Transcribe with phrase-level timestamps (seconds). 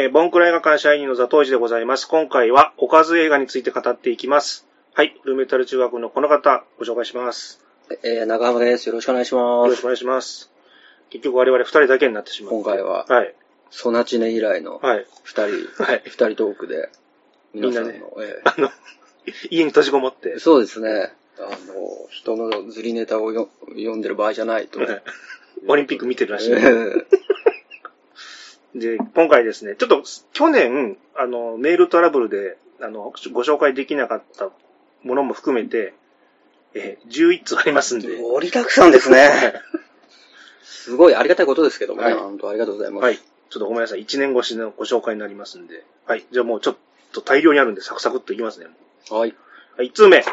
[0.00, 2.06] えー、ボンクラ映画館社員のザトウジでございます。
[2.06, 4.64] 今回は、おかず映画について語っていきます。
[4.94, 5.16] はい。
[5.24, 7.66] フルメタル中学のこの方、ご紹介します。
[8.04, 8.88] えー、長浜です。
[8.88, 9.70] よろしくお願いしよます。
[9.70, 10.52] ろしくお願いします。
[11.10, 12.52] 結局我々二人だけになってしまう。
[12.52, 13.34] 今回は、はい。
[13.70, 15.06] ソナチネ以来のはい。
[15.24, 16.90] 二人、はい二人トークで、
[17.52, 18.70] 皆さんの、みんなえあの、
[19.50, 20.38] 家に閉じこもってー。
[20.38, 21.12] そうですね。
[21.40, 24.78] あの、人のズリネタをよ読んでる場合じゃないと。
[24.78, 25.02] はい
[25.66, 26.52] オリンピック見てるらしい。
[26.52, 27.17] えー
[28.74, 34.50] で、今回ですね、ちょっと去年、あの、メールトラブルで、あの、ご紹介できなかった
[35.02, 35.94] ものも含めて、
[36.74, 39.28] えー、11つありますんで、盛りだくさんですね。
[40.62, 42.08] すごいありがたいことですけどもね。
[42.08, 43.04] はい本当ありがとうございます。
[43.04, 43.16] はい。
[43.16, 44.00] ちょっとごめんなさい。
[44.04, 45.84] 1年越しのご紹介になりますんで。
[46.06, 46.24] はい。
[46.30, 46.76] じゃあもうちょっ
[47.12, 48.66] と大量にあるんでサクサクっといきますね。
[49.10, 49.34] はい。
[49.76, 50.24] はい、1通目。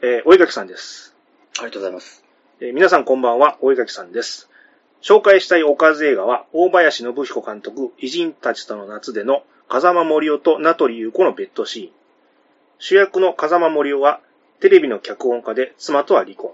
[0.00, 1.14] えー、お絵かきさんです。
[1.58, 2.24] ありがとうございます。
[2.60, 4.48] えー皆さんこんばんは、お絵かきさんです。
[5.04, 11.92] 紹介したいおかず映画は、大林信彦監督、偉人たちとの夏での、風間森夫と名取優子のベッドシーン。
[12.78, 14.20] 主役の風間森夫は、
[14.60, 16.52] テレビの脚本家で妻とは離婚。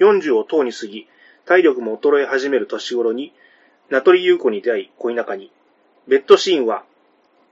[0.00, 1.06] 40をとうに過ぎ、
[1.46, 3.32] 体力も衰え始める年頃に、
[3.88, 5.52] 名取優子に出会い、恋仲に。
[6.08, 6.82] ベッドシーンは、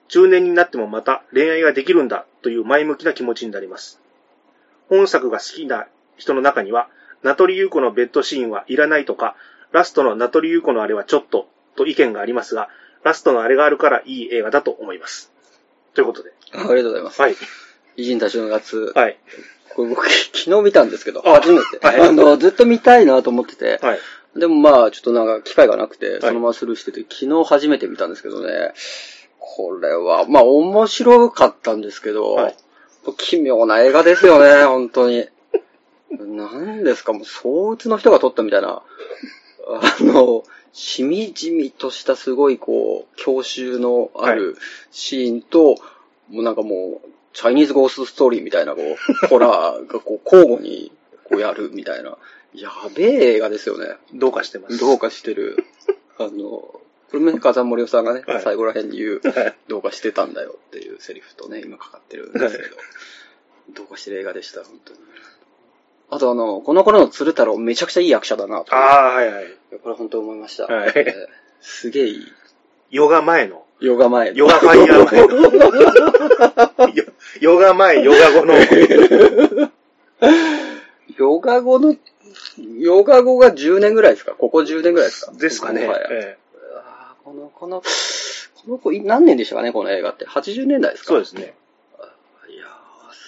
[0.08, 4.00] 中年になってもまた恋愛ができるんだという前向きな気持ちになります。
[4.88, 6.88] 本作が好きな人の中には、
[7.22, 9.36] 名取優子のベッドシーンはいらないとか、
[9.72, 12.68] ラストの名取優子のあれはちょっと、と意見がありますが、
[13.04, 15.30] ラストのあれがあるからいい映画だと思います。
[15.94, 16.32] ということで。
[16.52, 17.20] ありがとうございます。
[17.20, 17.36] はい。
[17.96, 18.92] 偉人たちの夏。
[18.94, 19.18] はい。
[19.74, 21.86] これ僕、昨日見たんですけど、あ初めて。
[21.86, 23.98] はいあの、ずっと見たいなと思ってて、はい。
[24.36, 28.72] でもまあ、ちょっとなんか機会がなくて、いそのままスルーしてて、昨日初めて見たんですけどね、
[29.38, 32.56] これは、まあ面白かったんですけど、はい
[33.16, 35.26] 奇妙な映画ですよね、本当に。
[36.10, 38.82] 何ですか、もう、相打の人が撮ったみたいな、
[39.68, 44.56] あの、しみじみとしたすごいこう、教習のある
[44.90, 45.76] シーンと、
[46.28, 50.92] もうなんかもう、チャイニーズゴーストストーリーみたいな、こう、ホラーがこう、交互に
[51.24, 52.16] こうやるみたいな、
[52.54, 53.96] やべえ映画ですよね。
[54.14, 54.78] どうかしてます。
[54.78, 55.64] どうかしてる。
[56.18, 62.76] あの、これもね、風森夫さんがね、はい最後ら辺に言うはい、どうかしてたんだよっていうセリフとね、今かかってるんですけど、
[63.74, 64.98] どうかしてる映画でした、本当に。
[66.10, 68.74] あとあの、この頃の鶴太郎めちゃくちゃいい役者だなと。
[68.74, 69.44] ああ、はいはい。
[69.82, 70.64] これ本当思いました。
[70.64, 71.04] はいえー
[71.60, 72.26] すげえいい。
[72.90, 73.64] ヨガ前の。
[73.80, 74.36] ヨガ前の。
[74.36, 75.26] ヨガファイヤー前
[76.86, 76.88] の。
[76.94, 77.04] ヨ
[77.54, 78.54] ヨガ前、ヨガ後の。
[81.16, 81.96] ヨガ後の、
[82.78, 84.32] ヨガ後が10年ぐらいですか？
[84.32, 85.32] ここ10年ぐらいですか？
[85.32, 85.86] ですかね。
[85.86, 86.38] もはやえ
[86.76, 89.72] あーこの、この、この子、い何年でしたかね？
[89.72, 90.26] この映画って。
[90.26, 91.14] 80年代ですか？
[91.14, 91.54] えそうですね。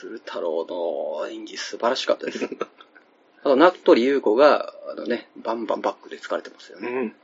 [0.00, 2.48] 鶴太郎の演技素晴らしかったです。
[3.42, 6.88] あと、名取優子が、あのね、バンバンバックで疲れてますよね。
[6.88, 7.16] うん。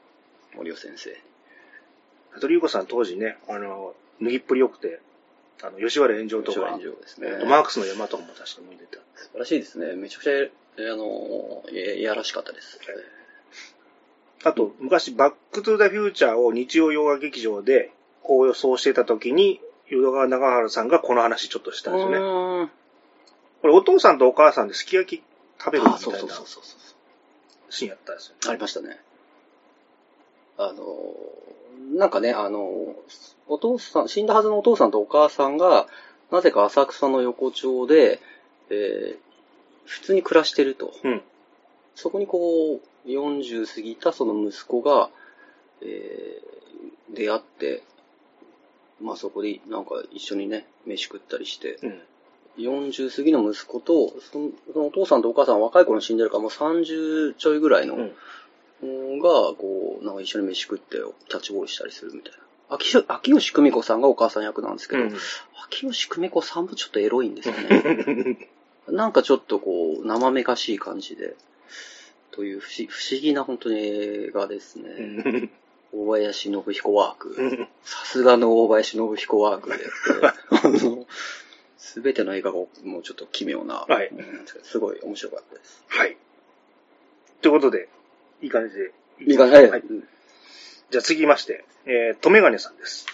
[0.56, 1.16] 森尾先生。
[2.32, 5.00] 羽鳥優子さん当時ね、あの、脱ぎっぷり良くて、
[5.62, 8.98] あの、吉原炎上とか、炎上ですねえっとマークスの山とかも確か見てた。
[9.15, 9.94] 素晴らしいですね。
[9.94, 10.50] めちゃくちゃ、え
[10.91, 12.78] あのー、いいやらしかったです。
[14.44, 17.91] あと、昔、バックトゥザフューチャーを日曜洋画劇場で、
[18.22, 22.70] こう予想してた時に、淀川長原さんがこの話ちょっとしたんですよね。
[23.62, 25.22] これ、お父さんとお母さんですき焼き
[25.58, 26.34] 食べるみたいな。
[27.69, 28.36] シーンやったんですよ。
[28.48, 29.00] ありましたね。
[30.58, 32.94] あのー、なんかね、あのー、
[33.48, 35.86] お父さん、死んだはずのお父さんとお母さんが、
[36.30, 38.20] なぜか浅草の横丁で、
[38.70, 39.18] えー、
[39.84, 40.92] 普通に暮らしてると。
[41.04, 41.22] うん。
[41.94, 45.10] そこにこう、40過ぎたその息子が、
[45.82, 47.82] えー、出会って、
[49.01, 52.01] まあそこでなんか一緒にね、飯食ったりして、うん。
[52.59, 58.12] 40過ぎの息子と、そのそのお父さんとお母さんは若い頃に死んでるからもう30ちょいぐらいの、うん
[58.83, 62.39] うんが、こう、なんか一緒に飯食ってキャッチボールしたりするみたいな。
[62.69, 65.16] 秋吉秋吉久美子さんがお母さん役なんですけど、うん
[65.69, 68.49] 秋吉久美子さんもちょっとエロいんですよね。
[68.89, 71.37] なんかちょっとこう、生めかしい感じで、
[72.31, 75.51] という不思不思議な本当に映画ですね。
[75.97, 77.43] うん大林信彦ワーうク。
[77.43, 79.84] んさすがの大林信彦ワークで
[81.78, 85.83] すべての映画がもうちょっと奇妙な、はいうんすごい面白かったです。
[85.89, 86.16] はい。
[87.41, 87.89] ということで、
[88.43, 88.93] いい感じで。
[89.21, 89.83] いいかね、はい。
[90.91, 93.07] じゃあ次まして、えー、とめがねさんです。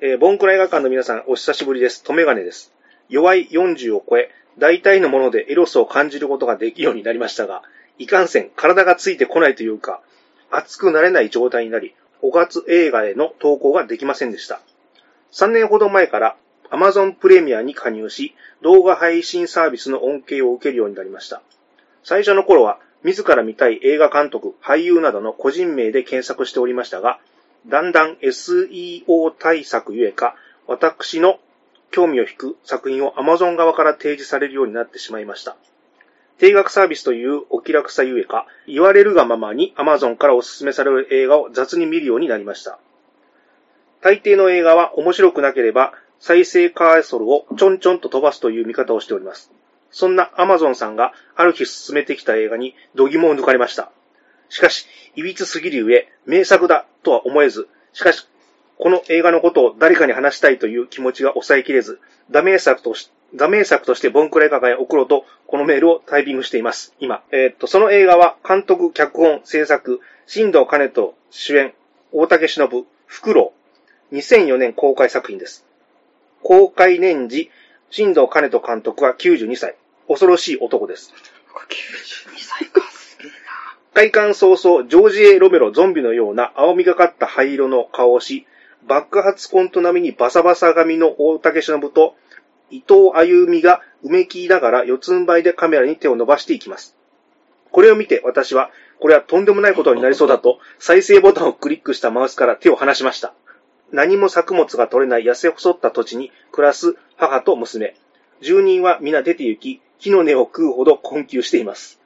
[0.00, 2.02] えー、ボンクラ映画館の皆さん、お久しぶりです。
[2.04, 2.72] とめがねです。
[3.08, 7.62] 弱い40を超え、大体のものでエロスを感じることができるようになりましたが、
[7.98, 10.02] いかんせん体がついてこないというか、
[10.50, 14.60] 熱くなれない状態になり、おかつ映画への投稿ができませんでした。
[15.32, 16.36] 3年ほど前から
[16.70, 21.42] Amazon プレミアに加入し、動画配信サービスの恩恵を受けるようになりました。
[22.02, 27.20] 最初の頃は、自ら見たい映画監督、俳優などの個人名で検索しておりましたが、
[27.66, 30.34] だんだん SEO 対策ゆえか、
[30.66, 31.38] 私の
[31.90, 35.56] 興味を引く作品を Amazon 側から提示されるようになってしまいました。
[36.38, 42.78] 定額サービスというお気楽さゆえか、言われるがままに Amazon からお勧めされる映画を雑に見るようになりました。
[44.00, 49.50] 大抵の映画は面白くなければ再生カーソルをちょんちょんと飛ばすという見方をしております。
[49.90, 53.90] そんな Amazon さんがある日進めてきた映画に度肝を抜かれました。
[54.48, 54.86] しかし、
[55.16, 58.28] 歪すぎるゆえ、名作だとは思えず、しかし、
[58.78, 62.00] この映画のことを誰かに話したいという気持ちが抑えきれず、
[62.30, 66.94] ダメ作とし、ダメ作としてボンクライカガへ送ろうと、このメールをタイピングしています。
[66.98, 67.22] 今。
[67.30, 71.74] えーっと、その映画は、監督、脚本、制作、新藤兼人主演、
[72.12, 73.52] 大竹しのぶ、フクロ
[74.10, 74.14] ウ。
[74.16, 75.66] 2004年公開作品です。
[76.42, 77.50] 公開年時、
[77.90, 79.76] 新藤兼人監督は92歳。
[80.08, 81.12] 恐ろしい男です。
[81.68, 83.30] 92歳か、すげえ
[83.92, 88.46] 開館早々、ジョージ・エイ・ロメロゾンビのような青みがかった灰色の顔をし、
[88.86, 92.14] 爆発コント並みにバサバサ髪の大竹しのぶと、
[92.70, 96.96] 伊藤歩美がうめきながら四つん這いでカメラに手を伸ばしていきます。
[97.70, 98.70] これを見て私は、
[99.00, 103.34] これはとんでもないことになりそうだと、再生ボタンをクリックしたマウスから手を離しました。
[103.90, 107.96] 何も作物が取れない痩せ細った土地に暮らす母と娘。
[108.40, 112.00] 住人は皆出て行き、木の根を食うほど困窮しています。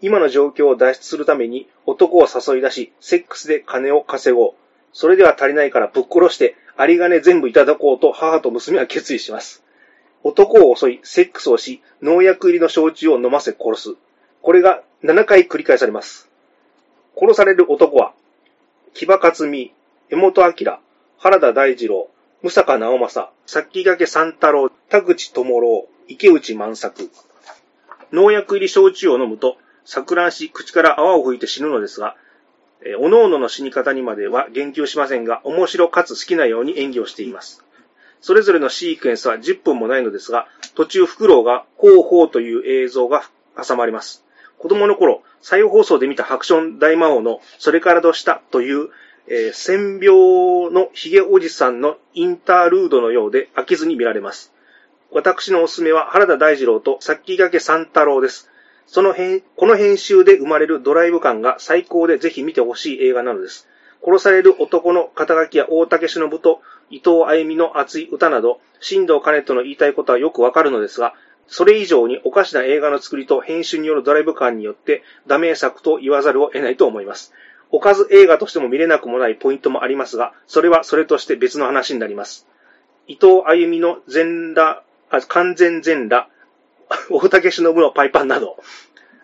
[0.00, 4.52] 今の状況を脱出するために男を誘い出し、セックスで金を稼ごう。
[4.92, 9.63] それでは足りないからぶっ殺して、有り金全部いただこうと母と娘は決意します。
[10.24, 13.94] 男を襲い、セックスをし、農薬入りの焼酎を飲ませ殺す。
[14.40, 16.30] これが7回繰り返されます。
[17.14, 18.14] 殺される男は、
[18.94, 19.72] 木場克美、
[20.08, 20.78] 江本明、
[21.18, 22.08] 原田大二郎、
[22.42, 27.10] 武坂直政、先駆三太郎、田口智郎、池内万作。
[28.10, 32.16] 農薬入り焼酎を飲むと、錯乱し、口から泡を吹いて死ぬのですが、
[32.80, 37.62] えー、各々の死に方にまでは言及しませんが、面白かつ好きなように演技をしています。
[38.24, 43.22] それぞれのシークエンスは10分もないのですが、途中フクロウが、ほうほうという映像が
[43.54, 44.24] 挟まれます。
[44.56, 48.88] 子供の頃、再放送で見たハクション大魔王の、それからどうしたという、
[49.26, 54.54] えー、戦病のヒゲおじさんのインタールードのようで飽きずに見られます。
[55.10, 58.48] 私のおすすめは原田大二郎と先駆け三太郎です。
[58.86, 63.68] その編、この編集で生まれるドライブ感が最高でぜひ見てほしい映画なのです。
[64.02, 71.14] 殺される男の肩書きや大竹しのぶと伊藤歩美の熱い歌など、新藤兼人の言いたいことはよくわかるのですが、
[71.46, 77.32] それ以上におかしな映画の作りと編集によるドライブ感によって、ダメ作と言わざるを得ないと思います。
[77.70, 82.46] おかず映画としても見れなくもないポイントもありますが、それはそれとして別の話になります。
[83.06, 86.28] 伊藤歩美の全裸、あ完全全裸、
[87.10, 88.58] 大竹しのぶのパイパンなど、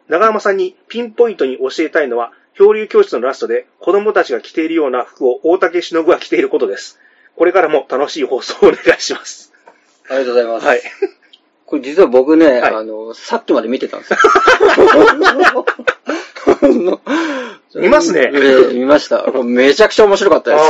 [0.08, 6.98] 長山さんにピンポイントに教えたいのは、漂流教室のラストで子供たちが着ているような服を大竹しのぶが着ていることです。
[7.40, 9.50] これからも楽しい放送をお願いします。
[10.10, 10.66] ありがとうございます。
[10.66, 10.82] はい。
[11.64, 14.18] これ実は僕ね、はいあの、さっきまで見てたんですよ。
[17.80, 19.20] 見ますね ええ見ました。
[19.20, 20.64] これめちゃくちゃ面白かったです。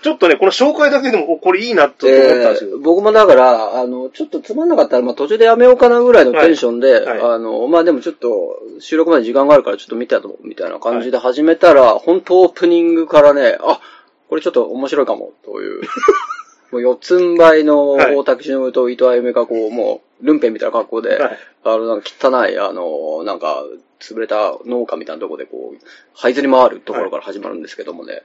[0.00, 13.80] ちょっとね、この紹介だけでも、おこれいいなと思ったんです僕もだから、あの、ちょっとつまんなかったら、まあ途中でやめようかなぐらいのテンションで、はいはいあの、まあでもちょっと、収録まで時間があるからちょっと見てやと、みたいな感じで始めたら、本当オープニングからね、あ、
[14.28, 15.82] これちょっと面白いかも、という。
[16.70, 23.64] もう四つん這いのはい大竹しのぶと伊藤歩美がこう、もう、ルンペンみたいな格好で、はいあの、なんか汚い、あの、なんか、
[24.00, 28.22] 潰れた農家みたいなところでこう、這いずり回るところから始まるんですけどもね、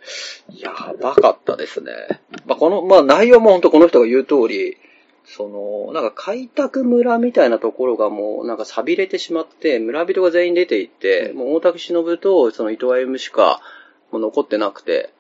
[0.50, 2.22] やばかったですね。
[2.46, 4.78] まあ、この、まあ、内容も本当この人が言う通り、
[5.26, 13.62] その、なんか開拓村みたいなところがもうなんか錆びれてしまって、村人が全員出ていって、うんもう大竹しのぶとその伊藤歩夢しか
[14.12, 15.13] もう残ってなくて、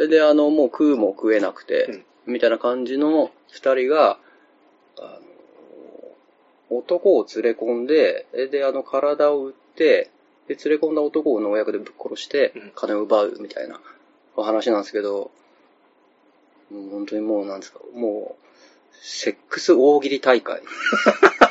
[0.00, 4.18] それであの、もう食うも食えなくて、みたいな感じの二人が、
[4.98, 5.20] あ
[6.70, 10.10] の、男を連れ込んで、で、あの、体を売って、
[10.48, 13.78] で、連れ込んだ男を農薬でぶっ殺してうん、金を奪うみたいな
[14.36, 15.30] お話なんですけど、
[16.70, 20.62] もう本当にもうなんですか、もう、セックス大喜利大会。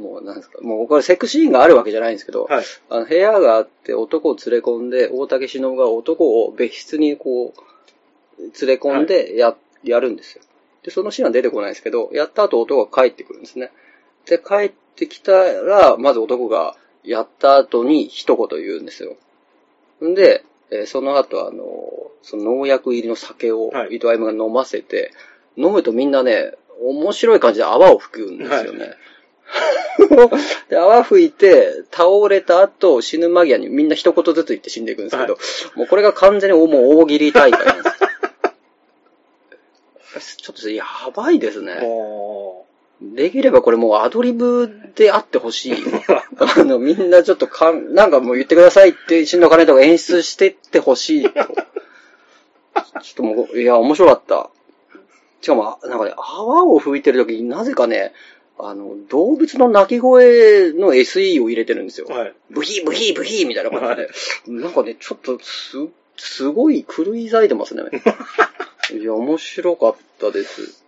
[0.00, 2.64] もうなんですか、もうこれセックスシーンがあるわけじゃないんですけど、はい。
[2.88, 10.42] あの部屋があって男を連れ込んで、大竹しのぶが男を別室にこう、連れ込んでや、やるんですよ。
[10.82, 13.70] で、そのシーンは出てこないんですけど、やった後男が帰ってくるんですね。
[14.26, 19.16] で、帰ってきたら、まず男がやった後に一言言うんですよ。
[20.04, 25.12] んで、えーその後あの、その農薬入りの酒をはい伊藤歩夢が飲ませて、
[25.56, 26.52] 飲むとみんなね、
[26.82, 28.94] 面白い感じで泡を吹くんですよね。
[30.68, 35.38] で、泡吹いて、倒れた後、死ぬ間際にみんな一言ずつ言って死んでいくんですけど、
[35.74, 37.90] もうこれが完全にもう大喜利大会なんで
[40.20, 40.36] す。
[40.42, 41.78] ちょっとやばいですね。
[41.82, 42.64] お
[43.00, 45.74] できればこれもうアドリブであってほしい。
[46.38, 51.30] あの、みんなちょっとかん、なんかもう言ってくださいって、新の金とか演出してってほしいと。
[51.30, 54.50] ちょっともう、いや、面白かった。
[55.40, 58.12] しかも、なんかね、泡を吹いてる時になぜかね、
[58.68, 62.06] あの、動物の鳴き声の SE を入れてるんですよ。
[62.08, 62.34] ーはい。
[62.50, 63.96] ブヒーブヒーブヒーみたいな感
[64.44, 64.60] じで。
[64.62, 65.76] なんかね、ちょっとす、
[66.16, 67.82] すごい狂い咲いてますね。
[68.92, 70.82] いや、面白かったです。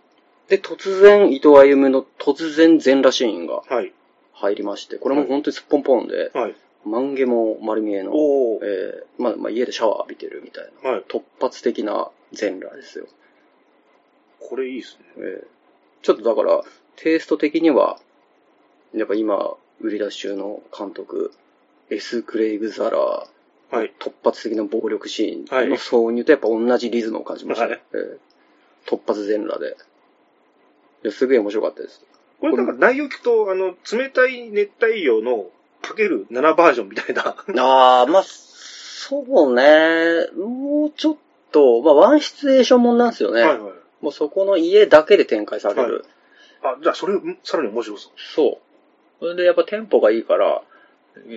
[0.49, 3.93] で、突然、伊藤歩の突然全裸シーンがはい。
[4.33, 6.55] 入りまして、これも本当にすっぽんぽんで、はい。
[6.85, 11.03] 万華も丸見えの、えーまあ、まあ、家でシャワー浴びてるみたいな、はい。
[11.07, 13.07] 突発的な全裸ですよ。
[14.39, 15.05] これいいですね。
[15.17, 15.45] えー
[16.03, 16.61] ちょっとだから、
[16.97, 17.99] テイスト的には、
[18.93, 21.31] やっぱ今、売り出し中の監督、
[21.89, 23.91] エス・クレイグ・ザラー、はい。
[23.99, 27.71] 突発的な暴力シーはいンの挿入とやっぱ同じリズムを感じましたね。
[27.71, 28.17] はいえー
[28.85, 29.77] 突発全裸で。
[31.03, 32.01] いやすげえ面白かったです。
[32.39, 35.45] これなんか内容聞くと、あの、冷たい熱帯魚の
[35.81, 37.35] かける7バージョンみたいな。
[37.63, 40.27] ああ、まあ、そうね。
[40.37, 41.15] もうちょっ
[41.51, 43.41] と、まあ、ワンシチュエーションもんなんですよね。
[43.41, 43.73] はいはい。
[44.01, 46.05] もうそこの家だけで展開される。
[46.63, 48.11] あ、じゃあそれ、んさらに面白そう。
[48.17, 48.59] そ
[49.19, 49.19] う。
[49.19, 50.61] それでやっぱテンポがいいから、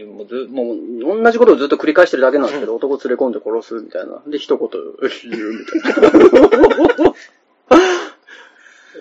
[0.06, 4.22] もうずもう同じことをずっと繰り返してるだけなんですけど、男連れ込んで殺すみたいな。
[4.26, 7.14] で、一言、言うみたいな。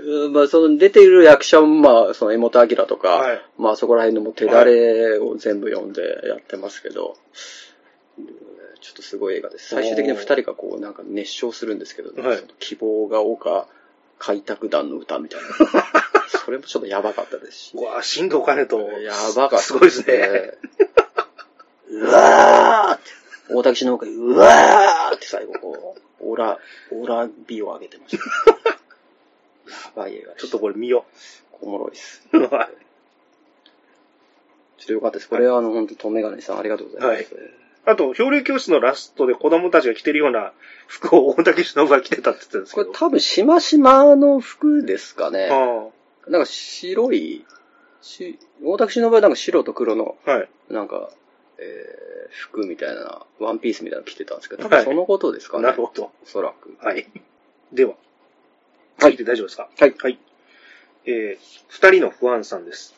[0.04, 7.16] う んまあ、その出ている役者も、まあ、その、江本明とか、はいまあ、そこら辺のもう手だれを全部読んでやってますけど、
[8.18, 8.28] うん
[8.82, 9.70] ちょっとすごい映画です。
[9.70, 13.68] 最終的に二人がこう、なんか熱唱するんですけど、はい希望が丘
[14.20, 15.48] 開拓団の歌みたいな。
[16.46, 17.72] それもちょっとやばかったですし。
[17.76, 18.80] うわ新藤兼人。
[19.02, 19.66] やばかった。
[19.66, 20.06] すごいですね。
[20.08, 20.86] ええ
[21.90, 23.04] うわーって、
[23.54, 26.60] 大竹しのぶがうわーって最後こう、オラ、
[26.92, 28.24] オラ美を上げてました。
[28.52, 30.52] やばい映画でちょっ。
[30.52, 31.06] とこれ見よ
[31.62, 32.28] おもろいです。
[32.32, 32.40] う。
[32.40, 32.58] ちょっ
[34.88, 35.30] とよかったです。
[35.30, 37.36] これはあの、本当とめがねさんありがとうございます。
[37.86, 40.54] あと、漂流教室のラストで子供たちが着てるような
[40.88, 42.86] 服を大竹しのぶが着てたって言ってたんですけど。
[42.88, 45.50] これ多分、しましまの服ですかね。
[45.52, 47.46] あなんか白い、
[48.02, 50.50] し、大竹しのぶはなんか白と黒の、あはい。
[50.70, 51.10] なんか、
[51.58, 55.64] えー、服みたいな、ワンピースみたいなの着てたんですけど、多分そのことですかね。
[55.64, 56.12] なるほど。
[56.24, 56.76] おそらく。
[56.84, 57.08] はい。
[57.72, 57.94] では。
[58.98, 59.70] はい大丈夫ですか？
[59.78, 60.18] はいはい。
[61.06, 62.96] えー、二人の不安さんです。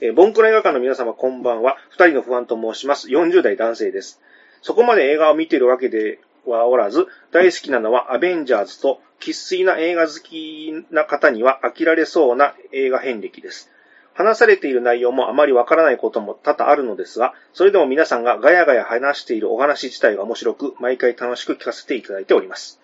[0.00, 1.76] えー、ボンクラ映画館の皆様こんばんは。
[1.90, 3.08] 二人の不安と申します。
[3.08, 4.20] 40代男性です。
[4.60, 13.70] そこまで映画を見ているわけではおらず、大好きなのはアベンジャーズと、喫水な映画好きな方には飽きられそうな映画遍歴です。
[14.14, 22.80] 話されている内容もあまりわからないことも多々あるのですが、それでも皆さんがガヤガヤ話しているお話自体が面白く、毎回楽しく聞かせていただいております。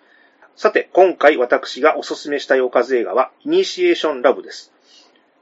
[0.55, 4.70] さて、今回私がおすすめしたいおかず映画は、イニシエーションラブです。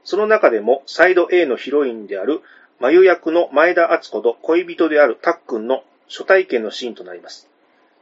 [0.04, 2.40] その中でも、サイド A のヒロインである、
[2.78, 7.48] 眉役の前田敦子と恋人であるタックンの初体験のシーンとなります。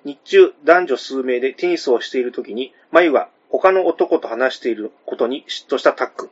[0.05, 6.31] 日中、男女数名でテニスをしている時に、眉が他の男と話していることに嫉妬したタックン。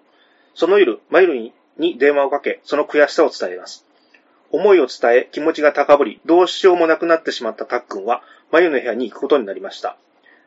[0.55, 3.85] その夜、眉に電話をかけ、その悔しさを伝えます。
[4.53, 9.97] 思いを伝え、気持ちが高ぶり、どうしようもなくなってしまったタックンは、眉の部屋に行くことになりました。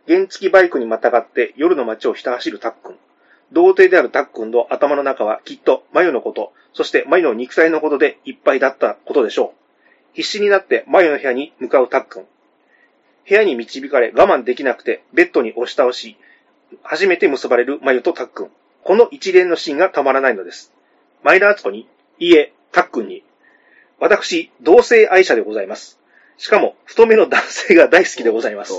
[0.07, 2.95] 原付バイクにまたがって夜の街をひた走るタックン。
[3.51, 9.59] 童貞であるタックンの頭の中はきっと眉のこと、そして眉の肉体のことでいっぱいだったことでしょう。
[10.13, 12.25] 必死になって眉の部屋に向かうタックン。
[13.27, 16.17] 部屋に導かれ我慢できなくてベッドに押し倒し、
[16.83, 18.51] 初めて結ばれる眉とタックン。
[18.83, 20.73] この一連のシーンがたまらないのです。
[21.23, 21.87] 前田敦子に、
[22.19, 23.23] いいえ、タックンに。
[23.99, 25.99] 私、同性愛者でございます。
[26.37, 28.73] しかも、太めの男性が大好きでございます。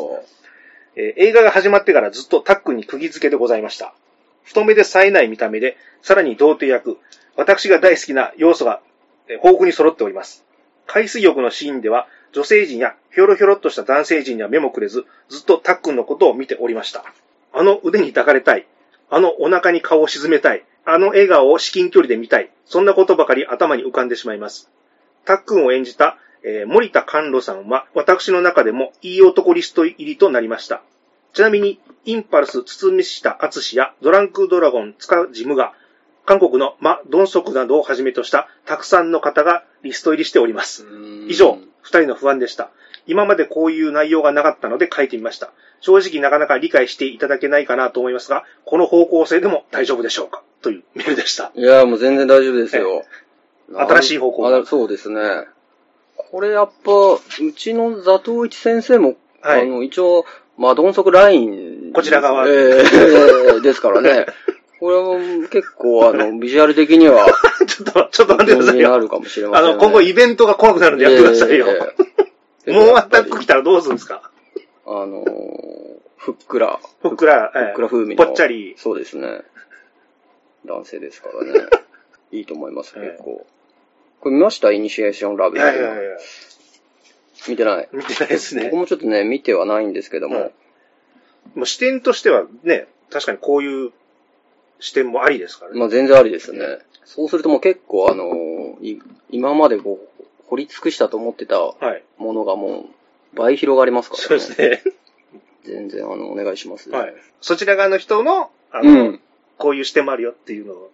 [0.97, 3.95] えー映画が始まってからずっとタックンに釘付けでございました。
[4.45, 6.99] 太めで冴えない見た目で、さらに童貞役、
[7.37, 8.81] 私が大好きな要素が、
[9.29, 10.45] 豊富に揃っております。
[10.87, 17.05] 海水浴のシーンでは、女性陣やひょろひょろっとした男性陣には目もくれず、ずっとタックンのことを見ておりました。
[17.53, 18.67] あの腕に抱かれたい。
[19.09, 20.65] あのお腹に顔を沈めたい。
[20.85, 22.51] あの笑顔を至近距離で見たい。
[22.65, 24.71] そんなことばかり頭に浮かんでしまいます。
[25.25, 30.83] タックンを演じた、えー森田甘露さんは私の中でもいい男リスト入りとなりました。
[31.33, 35.75] ちなみに、インパルス堤下敦やドランクドラゴン塚ジムが、
[36.27, 40.87] 韓国のマ・ドンソクなどをはじめとしたたくさんの方がリスト入りしております。
[41.29, 42.71] 以上、二人の不安でした。
[43.07, 45.53] 今までこういう内容がなかったので書いてみました。
[45.81, 51.51] 正直なかなか理解していただけないかなと思いますが、この方向性でも大丈夫でしょうかというメールでした。
[51.55, 53.05] いや、もう全然大丈夫ですよ。
[53.75, 55.21] 新しい方向あそうですね。
[56.17, 60.27] これやっぱ、うちのザトウイチ先生も、はいあの、一応、
[60.61, 61.93] マドンソクライン。
[61.95, 64.27] こちら側えー ですからね。
[64.79, 67.27] これは結構、あの、 ビジュアル的には、
[67.67, 68.89] ちょっと、ちょっと待ってくださいよ。
[68.89, 69.71] になるかもしれません、ね。
[69.73, 71.67] あの、今後イベントが怖くなるんでやってくださいよ。
[71.69, 74.31] えーもうアタック来たらどうするんですか？
[74.87, 75.27] あのー、
[76.19, 76.79] ふっくら。
[77.03, 78.25] ふっくら、ふっくら風味の。
[78.27, 78.75] ぽっちゃり。
[78.77, 79.41] そうですね。
[80.67, 81.67] 男性ですからね。
[82.33, 83.47] いいと思います、ええ結構。
[84.21, 84.71] これ見ました？
[84.73, 85.91] イニシエーションラブいやいやいや、
[87.49, 87.89] 見てない。
[87.93, 88.77] 見てないですね僕。
[88.77, 90.37] もちょっとね、見てはないんですけども。
[90.39, 90.51] うん
[91.55, 93.93] もう視点としてはね、確かにこういう
[94.79, 95.81] 視点もありですからね。
[95.81, 96.61] まあ全然ありですね。
[97.05, 98.79] そうするともう結構あの
[99.31, 102.05] 今までこう、掘り尽くしたと思ってたはい。
[102.19, 102.87] ものがも
[103.35, 104.27] う、倍広がりますからね。
[104.29, 104.93] そうですね。
[105.65, 106.91] 全然あの、お願いします。
[106.91, 107.15] はい。
[107.41, 109.21] そちら側の人の、あうの、ん。
[109.57, 110.91] こういう視点もあるよっていうのを、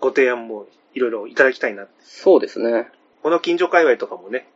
[0.00, 1.86] ご提案もいろいろいただきたいな。
[2.00, 2.88] そうですね。
[3.22, 4.46] この近所界隈とかもね、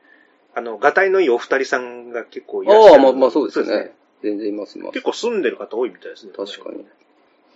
[0.56, 2.94] あの、がたいのいいお二人さんが結構いらっしゃる。
[2.94, 3.92] ああ、まあまあそうですね。
[4.22, 5.04] 全然います、います結。
[5.04, 6.32] 構住んでる方多いみたいですね。
[6.34, 6.86] 確かに。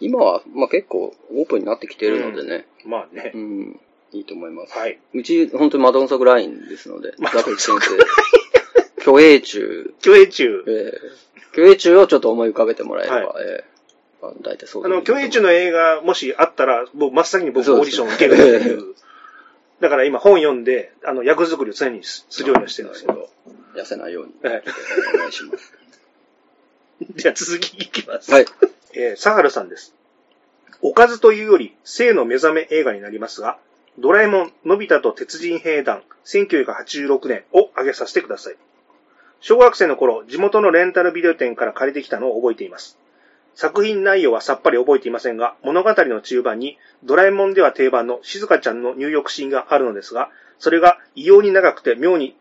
[0.00, 2.66] 今は、まあ結構オープンになってきているのでね。
[2.84, 3.38] まあねう。
[3.38, 3.80] ん。
[4.12, 4.76] いいと思います。
[4.76, 4.98] はい。
[5.14, 7.96] うち、本当にマドンソクラインですので、 マザコチ先生。
[9.02, 10.70] 虚栄中、虚栄中え。
[10.70, 18.94] ー、虚栄中をちょっと思い浮かべてもらえれば、はえー、まあ、大体そうあの、虚栄中の、の映画、もしあったら、もう真っ先に僕オーディションを受けるっていう。
[19.80, 23.28] だから今本読んで、あの、役作りを常にすするようにはしてるんですけど。
[23.74, 24.62] 痩せないように、はい。
[25.14, 25.72] お願いします。
[27.16, 28.30] じゃあ続きいきます。
[28.30, 28.46] はい。
[28.92, 29.94] えー、サハルさんです。
[30.82, 33.58] おかずというより、性の目覚め映画になりますが、
[33.98, 38.56] ドラえもん、のび太と鉄人兵団、1986年を挙げさせてください。
[39.40, 42.98] 小学生の頃、地元のレンタルビデオ店から借りてきたのを覚えています。
[43.60, 52.34] 作品内容はさっぱり覚えていませんが、物語の中盤に、ドラえもんでは定番の静香ちゃんの入浴シーンがあるのですが、それが異様に長くて妙に、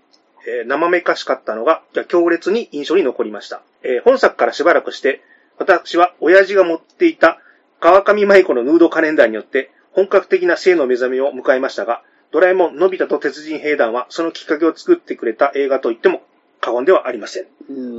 [0.47, 3.61] えー生めかしかったのが、強烈に印象に残りました。
[3.83, 5.21] えー本作からしばらくして、
[5.57, 7.41] 私は親父が持っていた
[7.81, 12.01] 川上舞子のヌードカレンダーによって本格的な性の目覚めを迎えましたが、
[12.31, 16.21] ドラえもん、のび太と鉄人兵団はそのきっかけを作ってくれた映画と言っても
[16.61, 17.47] 過言ではありません。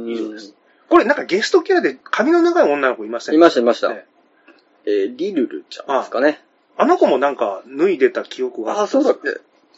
[0.08, 0.54] 以上です。
[0.90, 3.36] これなんかゲストキャラで髪の長い女の子いません？
[3.36, 3.88] いました、いました。
[3.90, 4.04] ね
[4.84, 6.40] えー、リルルちゃんですかね。
[6.76, 9.28] あの子もなんか脱いでた記憶がああ、そうだっけ。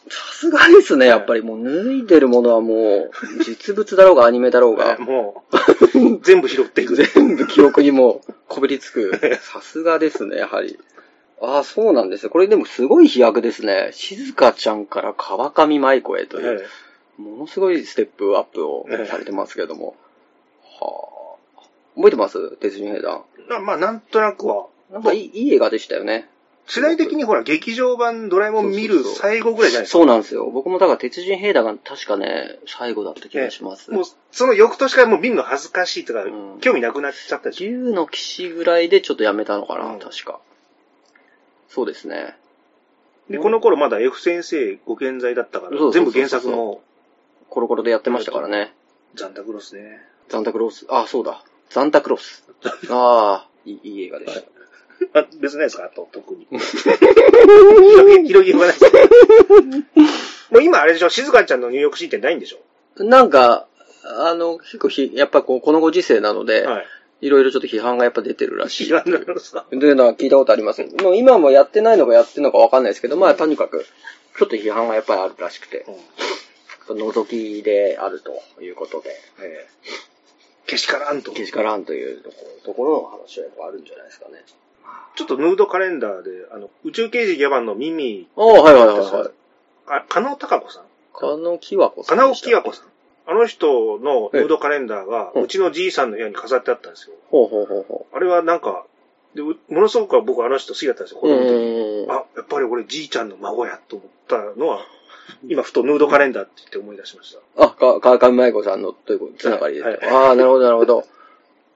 [0.09, 3.11] さすがですね、やっぱりもう脱いでるものはもう、
[3.45, 6.95] 実物だろうがアニメだろうがね、もう、全部拾っていく。
[6.95, 9.11] 全部記憶にもう こびりつく。
[9.41, 10.77] さすがですね、やはり。
[11.41, 12.29] ああ、そうなんですよ。
[12.31, 13.91] これでもすごい飛躍ですね。
[13.93, 16.65] 静香ちゃんから川上舞子へという、
[17.17, 19.95] えものすごいステップアップをされてますけども。
[20.83, 21.61] はあ。
[21.95, 22.57] 覚えてます？
[22.57, 23.23] 鉄人兵団。
[23.65, 24.67] まあ、なんとなくは。
[24.91, 26.29] なんかいいいい映画でしたよね。
[26.65, 29.97] 世代的にほら、劇場版ドラえもん見る最後ぐらいじゃないですか。
[29.97, 30.49] そうなんですよ。
[30.49, 33.91] 僕もだから鉄人兵団が確かね、最後だった気がします。
[33.91, 37.69] もう、その翌年からもう見るの恥ずかしいとか、うん興味なくなっちゃったでしょ。
[37.69, 40.39] 竜の騎士ぐらいでちょっとやめたのかな、うん確か。
[41.67, 42.37] そうですね。
[43.29, 46.81] で、この頃まだ F 先生ご健在だったから、全部原作も
[47.49, 48.73] コロコロでやってましたからね。
[49.15, 49.99] ザンタクロスね。
[50.29, 50.85] ザンタクロス。
[50.89, 51.43] あ、そうだ。
[51.69, 52.43] ザンタクロス。
[52.89, 54.33] ああ、いいいい映画でし
[55.13, 55.19] た。
[55.19, 56.47] あ、別ないですかあと、特に。
[56.51, 58.91] 広げ、広げようがないです。
[60.51, 63.03] もう今あれでしょ静香ちゃんの入浴シーンってないんでしょ？
[63.03, 63.67] なんか、
[64.05, 66.85] あの、結構ひ、やっぱこう、このご時世なので、はい。
[67.21, 68.85] いろいろちょっと批判がやっぱ出てるらしい。
[68.87, 69.65] 知らないですか？
[69.69, 70.83] というのは聞いたことあります。
[71.01, 73.85] もう今もやってないのかやってるのかわかんないですけど、まあとにかく、
[74.37, 75.85] ちょっと批判がやっぱりあるらしくて、
[76.89, 76.97] うん。
[77.07, 79.09] 覗きであるということで、
[79.41, 79.67] え
[80.65, 81.35] けしからんとー、。
[81.35, 84.43] けしからんというところところの話はやっぱあるんじゃないですかね。
[85.15, 89.31] ちょっとヌードカレンダーで、あの、宇宙刑事ギャバンのミミ、ああ、はいはいはいはい。
[89.87, 90.83] あ、加納孝子さん？
[91.13, 92.49] 加納きわこさ加んでした。
[92.49, 92.87] 納清子さん。
[93.25, 97.15] あの人のヌードカレンダーが、ええうちのじいさんの部屋に飾ってあったんですよ。
[97.29, 98.85] ほうほうほうほあれはなんか、
[99.33, 101.21] でうものすごく僕あの人好きだったんですよ、う。
[101.21, 101.53] 子供の時。
[101.53, 102.11] うん。
[102.11, 104.85] あ、やっぱり俺じいちゃんの孫やと思ったのは、
[105.47, 107.63] 今ふとヌードカレンダーって言って思い出しました。
[107.63, 109.83] あ、か、川上舞子さんのというつながりで。
[109.83, 111.05] はいああ、なるほどなるほど。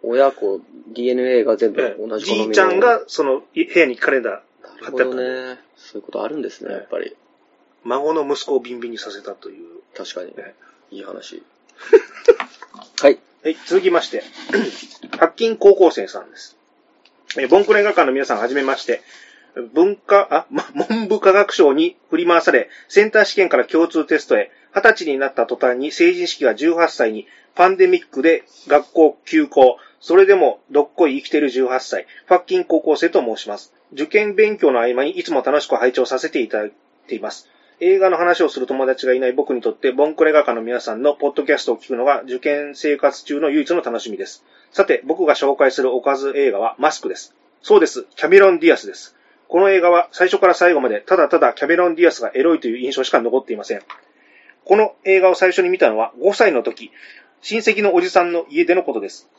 [0.03, 0.61] 親子、
[0.93, 4.43] DNA が全部ええ同じ好みのじいちゃんがそのい部屋にカレンダー、なる
[4.79, 5.59] ほ貼ってあったんで、どね。
[5.75, 7.15] そういうことあるんですね、ええやっぱり。
[7.83, 9.81] 孫の息子をビンビンにさせたという。
[9.95, 10.53] 確かにえ。
[10.91, 11.43] いい話。
[13.01, 13.19] はい。
[13.43, 14.23] はい、続きまして、
[15.17, 16.57] 白金高校生さんです。
[17.37, 19.01] えーボンクレ学科の皆さんはじめまして、
[19.73, 33.73] 文化、あ、ま、文部科学省に振り回され、センター試験から共通テストへ、20歳になった途端に成人式が18歳に、パンデミックで学校休校、それでもどっこい生きてる18歳、ファッキン高校生と申します。
[33.93, 36.73] 受験勉強の合間にいつも楽しく拝聴させていただい
[37.07, 37.49] ています。
[37.79, 44.43] 映画の話をする友達がいない僕にとって、ボンクレ画家の皆さんのポッドキャストを聞くのが受験生活中の唯一の楽しみです。
[44.71, 47.35] さて、僕が紹介するおかず映画はマスクです。
[47.61, 48.05] そうです。
[48.15, 49.16] キャメロン・ディアスです。
[49.47, 53.81] この映画は最初から最後までただただキャメロン・ディアスがエロいという印象しか残っていません。
[54.65, 56.91] この映画を最初に見たのは5歳の時、
[57.41, 59.29] 親戚のおじさんの家でのことです。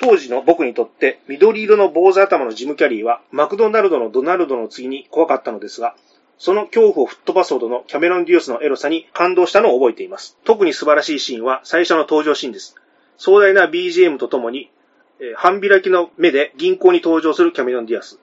[0.00, 5.94] 当時の僕にとって緑色の坊主頭のジム・キャリーはマクドナルドのドナルドの次に怖かったのですが、
[6.38, 10.38] その恐怖を吹っ飛ばすほどのキャメロン・ディアスのエロさに感動したのを覚えています。
[10.44, 12.76] 特に素晴らしいシーンは最初の登場シーンです。
[13.18, 14.70] 壮大な BGM とともに、
[15.20, 18.19] えー半開きの目で銀行に登場するキャメロン・ディアス。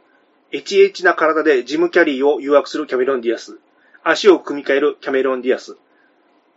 [0.52, 3.58] エチエチな体でジム・キャリーを誘惑するキャメロン・ディアス。
[4.04, 5.78] 足を組み替えるキャメロン・ディアス。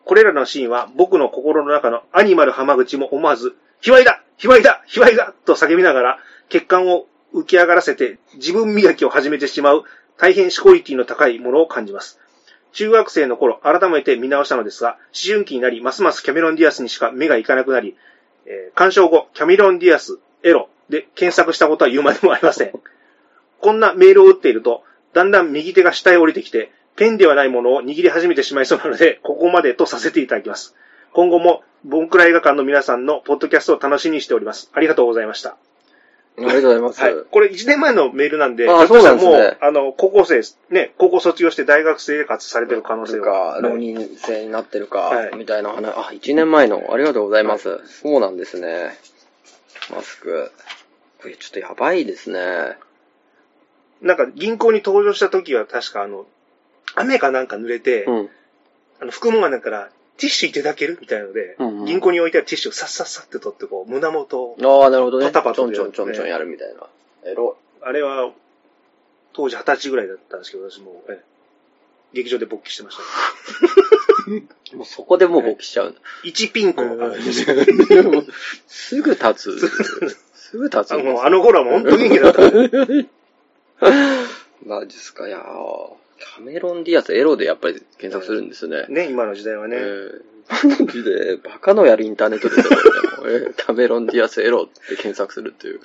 [0.05, 9.85] これらのシーンは僕の心の中のアニマル浜口も思わず、卑猥だ卑猥だ卑猥だと叫びながら血管を浮き上がらせて自分磨きを始めてしまう
[10.19, 12.21] 大変シコリティの高いものを感じます。
[12.73, 17.97] 中学生の頃改めて見直したのですが、思春期になりますますキャメロン・ディアスにしか目がいかなくなり、
[18.47, 22.73] えー鑑賞後、キャメロン・ディアス、エロで検索したことは言うまでもありません。
[23.61, 30.75] こんなメールを打っていると、だんだん右手が下へ降りてきて、ペンではないものを握り始めてしまいそうなので、ここまでとさせていただきます。
[31.13, 34.71] 今後も、ボンクラ映画館の皆さんのポッドキャストを楽しみにしております。
[34.75, 35.57] ありがとうございました。
[36.39, 37.01] ありがとうございます。
[37.01, 37.15] はい。
[37.31, 43.55] これ1年前のメールなんで、あそうなんですねもう、あの、高校生ね、高校卒業して大学生活されてる可能性とが。
[43.55, 45.87] か、浪人生になってるか、はいみたいな話。
[45.89, 47.81] あ、1年前の、ありがとうございます。
[47.87, 48.97] そうなんですね。
[49.91, 50.51] マスク。
[51.21, 52.41] これちょっとやばいですね。
[54.03, 56.27] なんか、銀行に登場した時は確かあの、
[56.95, 58.31] 雨かなんか濡れて、うん。
[59.01, 65.27] あの、服もがなんから、ティッシュいただけるみたいなので、うんうん銀行に置いてあるティッシュをさっさっさって取って、こう、胸元を、ああ、なるほどね。
[65.27, 66.87] パタパタちょんちょんちょんちょんやるみたいな。
[67.31, 68.31] エロあれは、
[69.33, 71.31] 当時二十歳ぐらいだったんですけど、私も、ええ
[72.13, 74.45] 劇場で勃起してました、ね。
[74.73, 74.75] い。
[74.77, 76.01] もうそこでもう勃起しちゃうんだ。
[76.25, 78.27] 1ピンクの、あ もう
[78.67, 79.59] すぐ立つ。
[80.35, 80.93] すぐ立つ。
[80.93, 80.97] あ
[81.31, 82.41] の頃はもう本当元気だった。
[84.67, 88.85] マジっすか、いやーキャメロン・ディアスエロでやっぱり検索するんですね。
[88.89, 89.77] ね、今の時代はね。
[89.79, 92.69] えーマジで、バカのやるインターネットででも
[93.27, 95.81] えーキャメロン・ディアスエロって検索するっていう。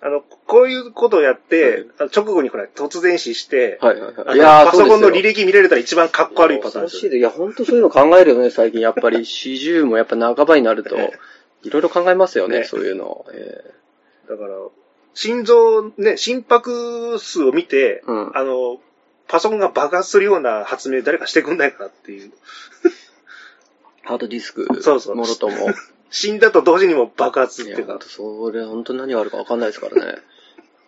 [0.00, 4.40] あの、こういうことをやって、直後にほら、突然死して、はいはいはい。
[4.40, 7.08] あのパソコンの履歴見られたら一番かっこ悪いパターンですよ。
[7.08, 7.18] いで。
[7.18, 8.80] いや、ほんとそういうの考えるよね、最近。
[8.80, 10.96] やっぱり、四十もやっぱ半ばになると、
[11.62, 13.26] いろいろ考えますよね、ねそういうの。
[13.32, 13.64] え
[14.28, 14.56] だから、
[15.20, 18.78] 心臓、ね、心拍数を見て、うんあの、
[19.26, 22.28] パソコンが爆発するような発明誰かしてくんないかなっていう。
[22.28, 22.32] ー
[24.04, 25.56] ハードディスク、 そうそうもろとも。
[26.10, 30.18] 死んだと同時にも爆発っていうかそれ、ほんと何があるかわかんないですからね。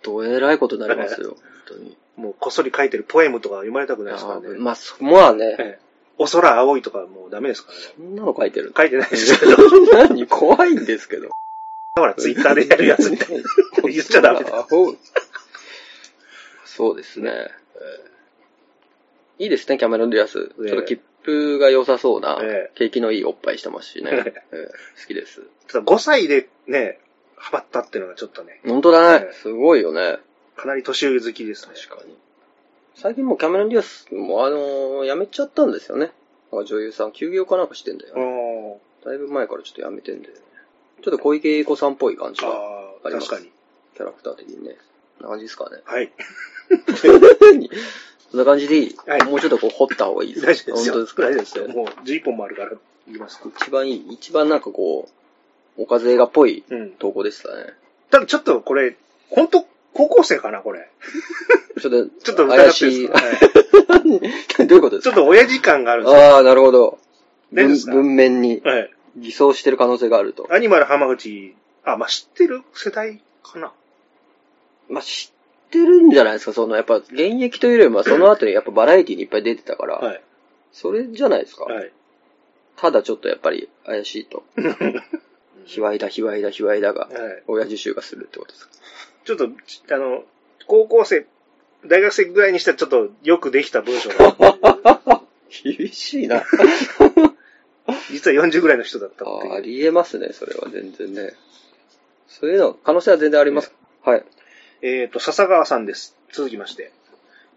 [0.04, 1.96] どえらいことになりますよ、 本当に。
[2.14, 4.58] もうこっそり書いてるポエムとか読まれたくないですからね。
[4.58, 7.84] まあ、そこはね、ええお空青いとかもうダメですからね。
[7.96, 8.74] そんなの書いてる。
[8.76, 9.56] 書いてないですけど。
[9.94, 10.26] 何？
[10.28, 11.30] 怖いんですけど。
[11.96, 13.42] ほら、ツイッターでやるやつみたいな。
[13.88, 14.66] 言っちゃダメだ。
[16.64, 17.31] そうですね。
[17.31, 18.11] えー
[19.40, 20.48] いいですね、キャメロン・ディアス。
[20.48, 24.11] ちょっと切符が良さそうなえ、景気のいいおっぱいしてますしね。
[25.00, 25.42] 好きです。
[25.66, 27.00] ただ5歳でね、
[27.37, 29.33] ハマったっていうのがちょっとね、本当だねえ。
[29.33, 30.18] すごいよね。
[30.57, 31.74] かなり年上好きですね。
[31.74, 32.14] 確かに。
[32.96, 36.12] 最近もうキャメロン・ディアスもあのー辞めちゃったんですよね。
[36.53, 38.22] 女優さん、休業かなんかしてんだよ、ね。
[38.22, 40.40] うんだいぶ前からちょっと辞めてんだよね。
[41.02, 42.48] ちょっと小池栄子さんっぽい感じが、
[43.04, 43.50] あります確かに。
[43.96, 44.76] キャラクター的にね。
[45.18, 45.78] こんな感じですかね。
[45.84, 46.10] はい。
[48.30, 50.94] そんな感じでいい、はいもうちょっとこう掘った方がいいです大丈夫ですよ。
[50.94, 51.22] 本当ですか？
[51.22, 51.68] 大丈夫ですよ。
[51.68, 52.70] もう11本もあるから
[53.08, 53.40] 言います。
[53.60, 55.08] 一番いい、一番なんかこ
[55.78, 56.90] う、おかず映画っぽいうん。
[56.92, 57.72] 投稿でしたね。
[58.10, 58.96] ただちょっとこれ、
[59.30, 60.88] 本当高校生かな、これ。
[61.80, 63.08] ちょっと、ちょっと疑怪しい。
[63.08, 63.22] はい
[64.66, 65.16] どういうことですか？
[65.16, 66.20] ちょっと親父感があるんですよ。
[66.20, 66.98] ああ、なるほど。
[67.50, 68.90] 文面にはい。
[69.16, 70.46] 偽装してる可能性があると。
[70.51, 72.62] アニマル浜口、あ、まあ、知ってる？
[72.75, 73.73] 世代かな？
[74.88, 75.33] まあ、知
[75.66, 80.23] ってるんじゃないですか、その、やっぱ、現役というよりも、その後にやっぱバラエティにいっぱい出てたから、はい。
[80.73, 81.64] それじゃないですか？
[81.64, 81.92] はい。
[82.77, 84.42] ただちょっとやっぱり怪しいと。
[85.66, 87.42] 卑猥だ、卑猥だ、卑猥だが、はい。
[87.46, 88.73] 親父臭がするってことですか？
[89.25, 89.49] ちょっと、
[89.94, 90.25] あの、
[90.66, 91.27] 高校生、
[91.87, 94.37] 大学生ぐらいにしたらちょっとよくできた文章が、
[95.62, 96.42] 厳しいな。
[98.11, 99.62] 実は40ぐらいの人だったってああいう。
[99.62, 101.33] りえますね、それは全然ね。
[102.29, 103.73] そういうの、可能性は全然あります。
[104.05, 104.25] はい。
[104.83, 106.16] えっ、と、笹川さんです。
[106.33, 106.92] 続きまして。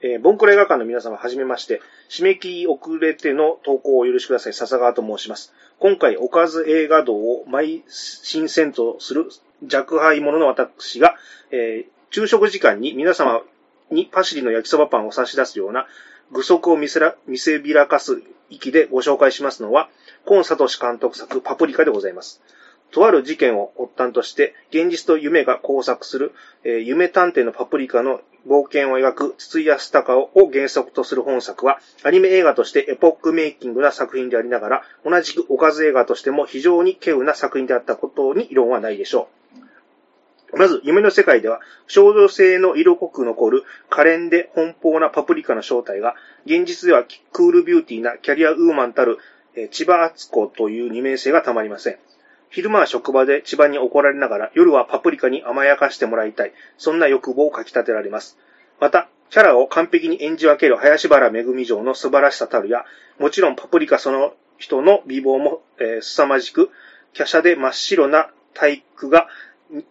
[0.02, 1.82] えー、ボンクレ映画館の皆様、はじめまして。
[2.10, 4.54] 締め切り遅れての投稿をお許しください。
[4.54, 5.54] 笹川と申します。
[5.80, 9.30] 今回、おかず映画道を毎新鮮とする
[9.72, 11.16] 若輩者の私が、
[11.52, 13.42] えー昼食時間に皆様
[13.90, 15.88] にパシリの焼きそばパンを差し出すような
[16.32, 19.90] 具足を見せら見せびらかす域でご紹介しますのは、
[20.26, 22.42] コンサトシ監督作パプリカでございます。
[22.92, 26.32] とある事件を発端として、現実と夢が交錯する、
[26.64, 39.30] えー夢探偵のパプリカの冒険を描く筒井康隆を原則とする本作は、アニメ映画としてエポックメイキングな作品でありながら、同じくおかず映画としても非常に稀有な作品であったことに異論はないでしょ
[40.54, 40.58] う。
[40.58, 49.18] まず、夢の世界では、少女性の色濃く残る可憐で奔放なパプリカの正体が、現実ではクールビューティーなキャリアウーマンたる、
[49.56, 51.98] え千葉敦子という二名性がたまりません。
[52.50, 56.54] 昼間は職場で千葉に怒られながら、夜はパプリカに甘やかしてもらいたい。
[56.78, 58.38] そんな欲望をかき立てられます。
[58.80, 62.86] また、キャラを完璧に演じ分ける林原めぐみ城の素晴らしさたるや、
[63.18, 66.70] もちろんパプリカその人の美貌も、えー凄まじく、
[67.18, 69.28] 華奢で真っ白な体育が、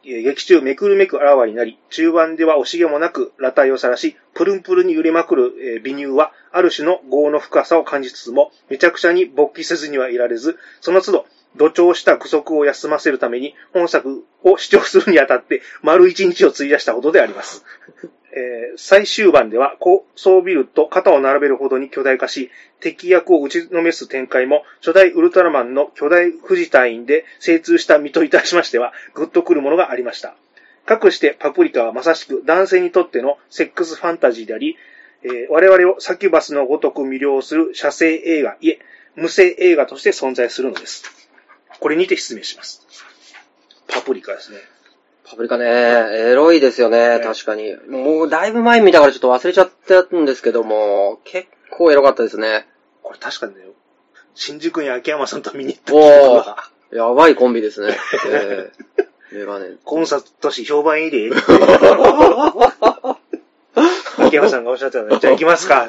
[0.05, 17.65] 劇中めくるめくあらわになり、中盤では惜しげもなく裸体を晒し、プルンプルに揺れまくる、えー美乳は、ある種の業の深さを感じつつも、めちゃくちゃに勃起せずにはいられず、その都度、土調した具足を休ませるために、本作を主張するにあたって、丸一日を費やしたほどであります。
[18.33, 30.35] えー最終盤では高層ビルと肩を並べるほどに巨大化し、敵役を打ちのめす展開も、初代ウルトラマンの巨大富士隊員で精通した身といたしましては、グッとくるものがありました。
[30.87, 34.77] かくしてパプリカはまさしく男性にとってのセックスファンタジーであり、
[35.23, 38.81] えー我々をサキュバスのごとく魅了する写生映画、いえ、
[39.15, 41.05] 無声映画として存在するのです。
[41.79, 42.87] これにて失礼します。
[43.89, 44.59] パプリカですね。
[45.33, 47.75] パプリカね、エロいですよね、ね確かに。
[47.89, 52.67] もうだいぶ前に見たからちょっと忘れちゃったんですけども、結構エロかったですね。
[53.03, 53.63] これ確かにね、
[54.35, 57.97] 新宿に秋山さんと見に行ったおがー、やばいコンビですね。
[58.29, 59.71] えー、メガネ。
[59.83, 61.31] コンサートし評判いいで。
[64.19, 65.89] 秋山さんがおっしゃってたので、じゃあ行きますか。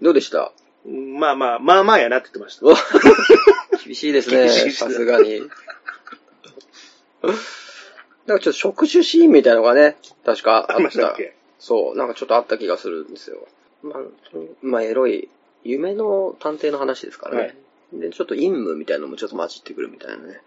[0.00, 0.52] どうでした？
[0.86, 2.66] まあまあ、まあまあやなって言ってました。
[3.84, 5.42] 厳しいですね、さすがに。
[8.26, 10.90] なんかちょっと触手シーンみたいなのがね、確かあっ。
[10.90, 11.34] したたっけ？
[11.58, 13.46] そう、なんかちょっとあった気がするんですよ。
[13.82, 14.00] まあ、
[14.62, 15.28] まあ、エロい、
[15.64, 17.40] 夢の探偵の話ですからね。
[17.42, 17.56] はい
[17.92, 20.40] で、ちょっと陰夢みたいなのもちょっと混じってくるみたいなね。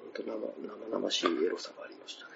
[0.00, 0.32] 本当生、
[0.90, 2.30] 生々しいエロさがありましたね。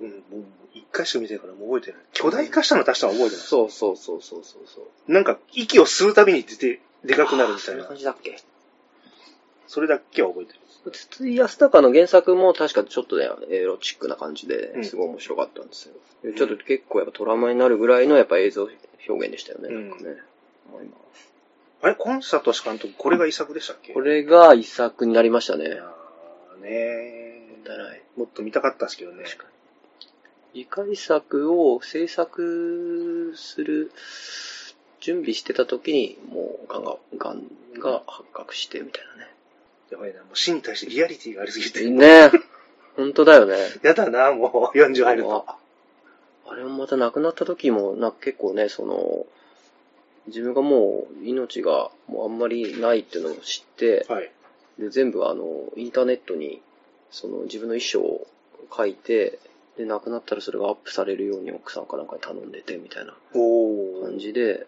[0.00, 2.06] うん、もう一回しか見てないからもう覚えてない。
[2.12, 3.44] 巨大化したの確か覚えてない。
[3.44, 5.12] そうそうそうそうそうそう。
[5.12, 7.96] なんか、息を吸うたびに出て、でかくなるみたいなそんな感。
[7.96, 8.40] じだっけ？
[9.66, 10.60] それだけは覚えてる。
[10.90, 15.94] 筒井康隆の原作も確かちょっとね、エロチックな感じでう、んすごい面白かったんですよ。
[16.24, 18.68] でちょっと結構やっぱトラウマになるぐらいのやっぱ映像
[19.08, 20.16] 表現でしたよね、うんなんかね。
[20.70, 21.32] 思います
[21.82, 23.92] あれ、コンサートし監督、これが遺作でしたっけ？
[23.92, 25.78] これが遺作になりましたね。
[25.80, 28.02] あーねもったいない。
[28.16, 29.24] もっと見たかったですけどね。
[29.24, 30.64] 確かに。
[30.64, 33.90] 次回作を制作する
[35.00, 37.42] 準備してた時に、もう、ガンが、ガン
[37.80, 39.04] が発覚してみたい
[39.92, 41.84] やばいな、もう死に対してリアリティがありすぎて。
[41.84, 42.30] なね。
[42.30, 42.40] ね
[42.96, 43.56] 本当だよね。
[43.82, 45.44] やだな、もう、40入ると。
[45.46, 45.56] あ
[46.48, 49.26] あれもまた亡くなった時も、な結構ね、その、
[50.28, 54.30] 自分がもう命がもうあんまりないっていうのを知って、はい。
[54.78, 55.44] で、全部あの、
[55.76, 56.62] インターネットに、
[57.10, 58.26] その自分の遺書を
[58.74, 59.38] 書いて、
[59.76, 63.14] で、亡くなったらそれがアップされるように奥さんかなんかに頼んでて、みたいな。
[64.02, 64.66] 感じで、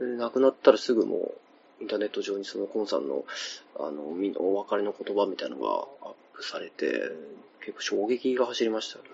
[0.00, 1.34] で亡くなったらすぐもう、
[1.80, 3.24] インターネット上にそのコンさんの、
[3.78, 7.10] あの、みお別れの言葉みたいなのがアップされて、
[7.60, 9.10] 結構衝撃が走りましたよね。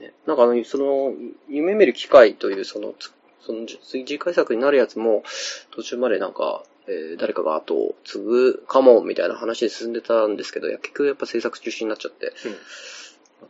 [0.00, 1.14] ね、なんかあの、その、
[1.48, 5.22] 夢見る機会という、その、つその、次回作になるやつも、
[5.70, 12.56] 途中までなんか、えー誰かが後を継ぐかも、みたいな話で進んでたんですけど、結局やっぱ制作中止になっちゃって、うんま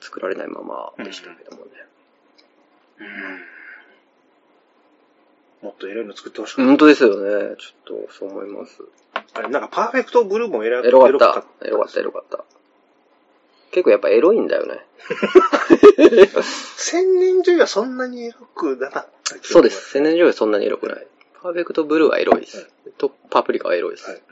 [0.01, 1.71] あ作られないままでしたけどもね。
[5.67, 7.57] もっとエロいの作ってほしかっ本当ですよね。
[7.59, 8.79] ちょっと、そう思います。
[9.35, 9.41] た。
[9.41, 11.19] あれ、なんかパーフェクトブルーもエロエロかっ
[11.61, 11.67] た。
[11.67, 12.45] エロかった、エロかった。
[13.73, 14.87] 結構やっぱエロいんだよね。
[16.77, 19.91] 千年女優はそんなにエロくなかったそうです。
[19.91, 21.07] 千年女優はそんなにエロくない。
[21.43, 22.59] パーフェクトブルーはエロいです。
[22.59, 24.09] はいと、パプリカはエロいです。
[24.09, 24.23] はい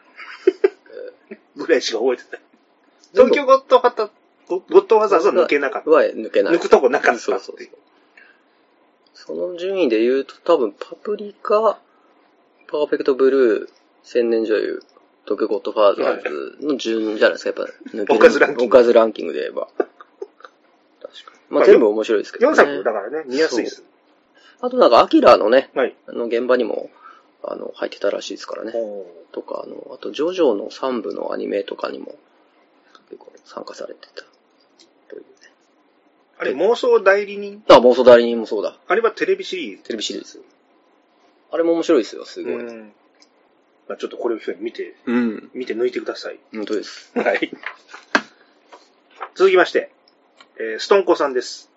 [1.57, 2.41] ぐらいしか覚えてない。
[3.13, 4.11] 東京ゴッドファッター、
[4.49, 5.91] ゴゴッドファザーズは抜けなかった。
[5.91, 6.55] は抜けない。
[6.55, 7.84] 抜くとこなかったっていうそうそうそう。
[9.15, 11.79] その順位で言うと多分パプリカ、
[12.67, 13.71] パーフェクトブルー、
[14.03, 14.83] 千年女優、
[15.25, 18.15] 東京ゴッドファーザーズの順じゃないですか、やっぱ抜ける。
[18.15, 19.69] おかずランキングおかずランキングで言えば。
[19.79, 21.39] 確かに。
[21.49, 22.53] ままああ全部面白いですけどね。
[22.53, 23.85] 4作だからね、見やすいです。
[24.61, 25.95] あとなんか、アキラのね、はい。
[26.07, 26.91] あの現場にも、
[27.43, 28.73] あの、入ってたらしいですからね。
[28.75, 32.17] おとか、あの、あと、ジョジョの3部のアニメとかにも、
[33.11, 34.25] 結構参加されてた。
[36.45, 37.63] れ、妄想代理人？
[37.69, 38.77] あ、妄想代理人もそうだ。
[38.87, 39.83] あれはテレビシリーズ？
[39.83, 40.43] テレビシリーズ。
[41.51, 42.55] あれも面白いですよ、すごい。
[42.55, 42.93] うん。
[43.89, 45.51] まあちょっとこれを機会に見て、うん。
[45.55, 46.39] 見て抜いてください。
[46.53, 47.13] 本当です。
[47.19, 47.51] はい。
[49.35, 49.91] 続きまして、
[50.59, 51.71] えーストンコさんです。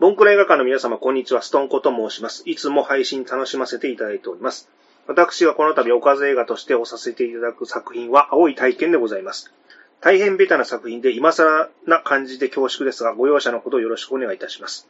[0.00, 1.42] ボンクラ映画館の皆様、こんにちは。
[1.42, 2.42] ストンコと申します。
[2.46, 4.68] いつも配信楽しませていただいております。
[5.06, 9.52] 私がこの度おかず映画としておさせていただく作品は青い体験でございます。
[10.02, 14.88] 大変ベタな作品で今更な感じで恐縮ですが、ご容赦のほどよろしくお願いいたします。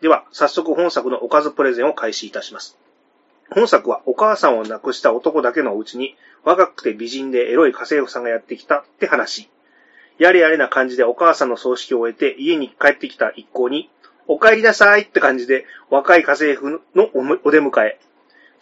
[0.00, 2.78] では、早速本作のおかずプレゼンを開始いたします。
[3.50, 9.50] 本作はお母さんを亡くした男だけのうちに若くて美人でエロい家政婦さんがやってきたって話。
[10.18, 13.90] やれやれな感じでお母さんの葬式を終えて家に帰ってきた一行に、
[14.28, 17.10] お帰りなさいって感じで若い家政婦の
[17.42, 17.98] お出迎え。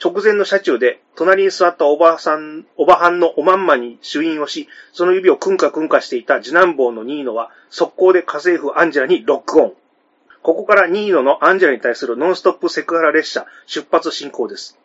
[0.02, 9.74] 直前の車中で隣に座ったおばさん、おばはんのおまんまに主印をし、その指をくんかくんかしていた次男坊のニーノは速攻で家政婦アンジェラにロックオン。
[10.42, 14.78] ここからニーノのアンジェラに対するノンストップセクハラ列車出発進行です。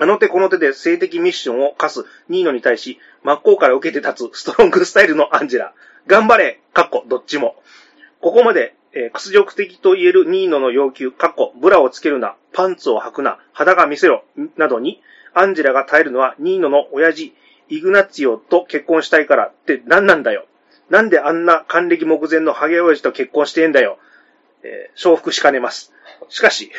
[0.00, 5.74] あの手この手で性的ミッションを課すニーノに対し、真っ向から受けて立つストロングスタイルのアンジェラ。
[6.08, 7.54] 頑張れかっこどっちも。
[8.20, 14.24] ここまで、えー屈辱的と言えるニーノの要求、かっこブラをつけるな、パンツを履くな、裸見せろ、
[14.56, 17.34] などに、アンジェラが耐えるのはニーノの親父、
[17.68, 20.46] イグナツィオと結婚したいからって何なんだよ。
[20.88, 23.98] なんであんな還暦目前のハゲ親父と結婚してんだよ。
[24.64, 25.92] えー承服しかねます。
[26.28, 26.72] しかし、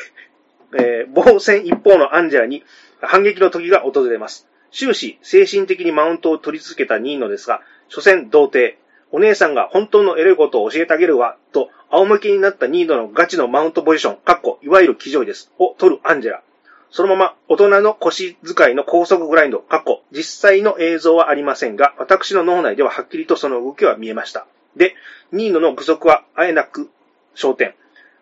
[0.77, 2.63] えー防戦一方のアンジェラに
[2.99, 4.47] 反撃の時が訪れます。
[4.71, 8.77] 終始、精神的にマウントを取り続けたニーノですが、所詮童貞。
[9.11, 16.43] お姉さんが本当のエロいことを教えてあげるわ、と、仰向けになったニーノのガチのマウントポジション、かっこ、いわゆる騎乗位です、を取るアンジェラ。
[16.89, 24.45] そのまま、大人の腰使いの高速グラインド、かっこ、実際の映像はありませんが、私の脳内でははっきりとその動きは見えました。
[24.75, 24.95] で、
[25.31, 26.89] ニーノの具足はあえなく
[27.35, 27.75] 焦点。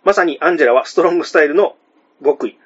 [0.03, 1.75] まさにアンジェラはストロングスタイルの
[2.23, 2.57] 極意。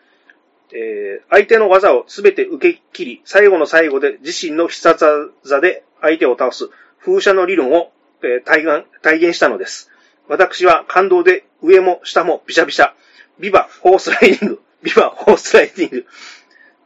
[0.74, 7.92] えー相手の技をすべて受け切り、最後の最後で自身の必殺技で相手を倒す風車の理論を、
[8.24, 9.90] えー体現体現したのです。
[10.28, 12.92] 私は感動で上も下もビシャビシャ。
[13.40, 14.62] ビバホースライディング。
[14.84, 16.06] ビバホースライディング。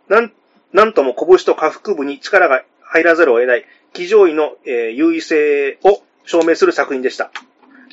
[0.08, 0.32] なん、
[0.74, 7.32] なんとも拳と下腹部に力が入らざるを得ない、騎乗位の、えー優位性を証明する作品でした。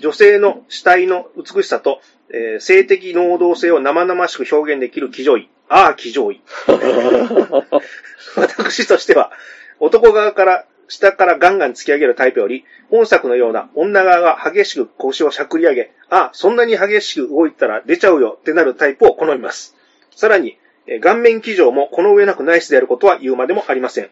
[0.00, 5.48] 女性の死体の美しさと、えー性的能動性を生々しく表現できる騎乗位。
[5.68, 6.40] ああ、騎乗位。
[8.36, 9.32] 私としては、
[9.80, 19.74] 男側から下からガンガン突き上げるタイプより、本作のような女側が激しく腰をしゃくり上げ、ああ、そんなに激しく動いたら出ちゃうよってなるタイプを好みます。
[20.14, 24.10] さらに、えー顔面騎乗もこの上なくナイスであることは言うまでもありません。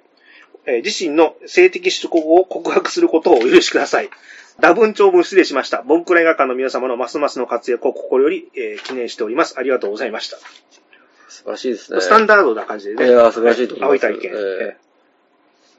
[0.67, 4.11] えー自身の性的趣向を告白することをお許しください。
[4.61, 5.83] 多文長文失礼しました。
[5.83, 9.55] ボンクラ映画館の皆様のますますの活躍を心より、えー記念しております。
[9.59, 10.39] ありがとうございました。
[11.29, 12.01] 素晴らしいですね。
[12.01, 13.07] スタンダードな感じでね。
[13.07, 14.33] いやー素晴らしいと思います青い体験。
[14.35, 14.77] え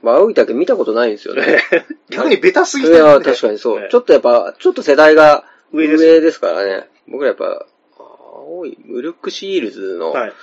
[0.04, 1.60] まあ、青い竹見たことないんですよね。
[1.72, 1.78] え
[2.12, 3.82] ー逆にベタすぎいや、てるね確かにそう。
[3.82, 6.90] ええちょっとやっぱ、ちょっと世代が上上でですすからね。
[7.08, 7.66] 僕らやっぱ、
[7.98, 10.34] 青い、ムルックシールズのはい。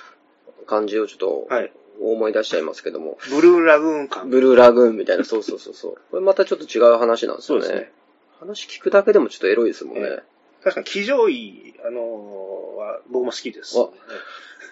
[0.66, 1.72] 感じをちょっとはい。
[2.00, 3.18] 思い出しちゃいますけども。
[3.28, 4.30] ブルーラグーン感。
[4.30, 5.94] ブルーラグーンみたいな、そうそうそうそう。
[6.10, 7.64] これまたちょっと違う話なんですよね。
[7.64, 7.92] そうですね。
[8.38, 10.08] 話聞くだけでもちょっとエロいですもんね。
[10.08, 10.22] え
[10.62, 13.78] 確かに、騎乗位、あのーは、僕も好きです。
[13.78, 13.88] あ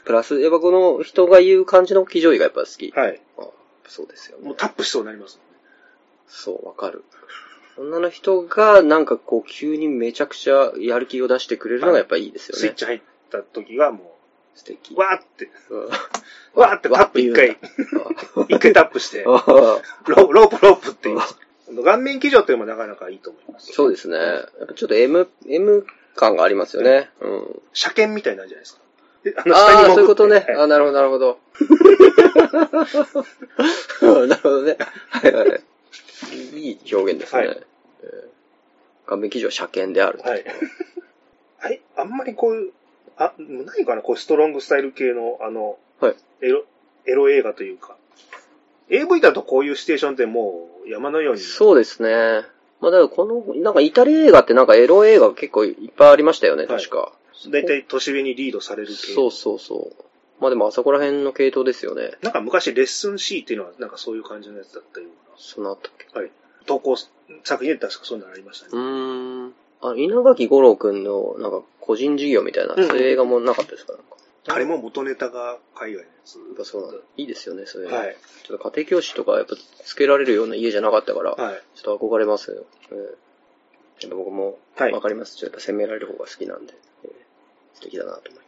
[0.06, 2.90] プラス、やっぱこの人が言う感じの騎乗位がやっぱ好き。
[2.92, 3.20] はい。
[3.88, 4.56] あそうですよねもう。
[4.56, 5.40] タップしそうになります。
[6.28, 7.04] そう、わかる。
[7.78, 12.60] 女の人がなんかこう急にめちゃくちゃやる気を出してくれるのがやっぱいいですよね。
[12.60, 14.16] スイッチ入った時はも
[14.54, 14.94] 素敵。
[14.94, 15.88] う、わーって、うん
[16.60, 17.56] わーってタップ一回、
[18.48, 21.38] 一回タップして、ロああロープロープって言います。
[21.84, 23.72] 顔面騎乗っていうのもなかなかいいと思います。
[23.72, 24.16] そうですね。
[24.16, 27.10] やっぱちょっと M、M 感がありますよね。
[27.20, 27.62] うん。
[27.72, 28.80] 車検みたいなんじゃないですか。
[29.32, 30.34] であの下に潜ってそういうことね。
[30.36, 31.38] はいあなるほど、なるほど。
[34.26, 34.76] なるほどね。
[35.10, 35.62] はいはい。
[36.54, 37.46] いい表現ですね。
[37.46, 37.60] はい
[38.02, 38.38] えー
[39.08, 40.20] 顔面記事は車検である。
[40.22, 40.44] はい。
[41.58, 42.72] はい、あんまりこういう、
[43.16, 46.64] あ、ないかな、こうストロングスタイル系の、あの、はいエロ、
[47.06, 47.96] エロ映画というか。
[48.90, 51.40] AV だとこういうステーションってもう山のように。
[51.40, 52.42] そうですね。
[52.80, 56.96] まあだからこの、なんかイタリア映画ってなんかエロ映画結構いっぱいありましたよね、はい確か。
[56.98, 57.12] だい
[57.66, 58.94] たい年上にリードされる系。
[59.14, 60.02] そうそうそう。
[60.40, 62.12] まあでもあそこら辺の系統ですよね。
[62.22, 66.06] なんか昔レッスン C っていうのはなんかそういう感じのやつだったようそのあったっけ？
[66.14, 66.20] な。
[66.20, 66.30] はい。
[66.66, 68.70] 投稿作品で確かそういうのありましたね。
[68.74, 69.54] うーん。
[69.80, 73.92] あ、稲垣吾郎くんのなんか個人事業みたいな、うんそういう映画もなかったですか？
[73.94, 74.16] なんか。
[74.50, 76.36] あれも元ネタが海外のやつ。
[76.36, 76.96] やっぱそうなんだ。
[77.16, 77.96] いいですよね、そういうの。
[77.96, 78.16] はい。
[78.46, 81.62] ちょっと家庭教師とかやっぱつけられるような家じゃなかったから、はい。
[81.74, 82.64] ちょっと憧れますよ。
[82.92, 82.98] ええ
[84.02, 85.36] やっぱ僕もはいわかります。
[85.36, 86.74] ちょっとやっぱ責められる方が好きなんで。
[87.78, 88.42] 素敵だなと思い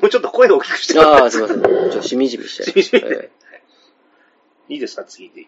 [0.00, 1.22] もうちょっと声を大きくしてました。
[1.22, 1.62] ああ、すいません。
[1.62, 2.64] ちょっとしみじみして。
[2.64, 3.30] しみじみえ
[4.68, 5.42] いいですか次で。
[5.42, 5.46] ー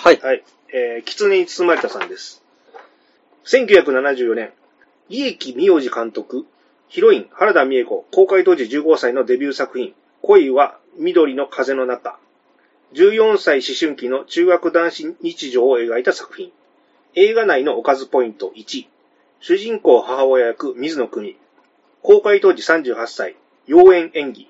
[0.00, 0.20] はい。
[0.20, 0.42] はい。
[0.72, 2.42] えー、狐に包まれたさんです。
[3.44, 4.52] 1974年、
[5.10, 6.46] 利益名字監督、
[6.88, 12.18] ヒロイン原田美恵子、公開当時15歳のデビュー作品、恋は緑の風の中。
[12.94, 16.52] 14歳思春期の中学男子日常を描いた作品。
[17.14, 18.86] 映画内のおかずポイント1。
[19.40, 21.36] 主人公母親役水野久美。
[22.04, 23.34] 公開当時38歳、
[23.66, 24.46] 妖艶演技。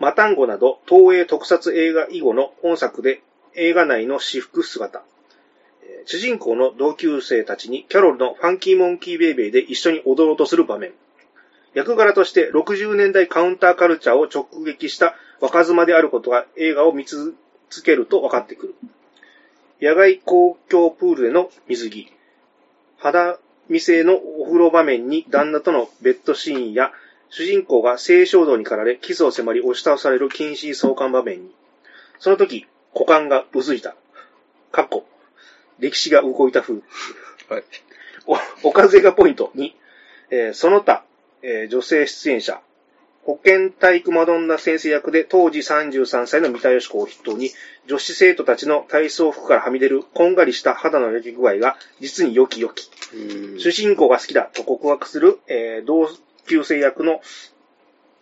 [0.00, 3.22] マタンゴなど東映特撮映画以後の本作で
[3.54, 5.02] 映画内の私服姿。
[6.04, 10.92] 主人公の同級生たちにキャロルのファンキーモンキーベイベーで一緒に踊ろうとする場面。
[11.72, 17.34] 役柄として60年代カウンターカルチャーを直撃した若妻であることが映画を見続
[17.82, 18.74] けると分かってくる。
[19.80, 22.12] 野外公共プールでの水着。
[22.98, 23.38] 肌
[23.70, 26.92] 見せのお風呂場面に旦那とのベッドシーンや
[27.30, 31.54] 主人公が性衝動に駆られキスを迫り押し倒される禁止相関場面に。
[32.18, 33.94] その時、股間がうずいた。
[34.72, 35.06] かっこ。
[35.78, 36.74] 歴史が動いた風。
[37.48, 37.64] はい。
[38.26, 39.72] お、おかず映画ポイント2、
[40.30, 41.04] えーその他、
[41.42, 42.60] えー女性出演者、
[43.24, 47.50] 保健体育マドンナ先生役で当時33歳の三田佳子を筆頭に、
[47.90, 52.88] 女子生徒たちの体操服からはみ出るこんがりした肌の焼き具合が実に良き良き。
[53.12, 56.08] うん主人公が好きだと告白する、えー同
[56.46, 57.20] 級生役の、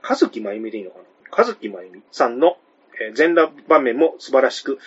[0.00, 1.30] かずきまゆみでいいのかな？
[1.30, 2.56] かずきまゆみさんの、
[2.98, 4.78] えー全裸場面も素晴らしく、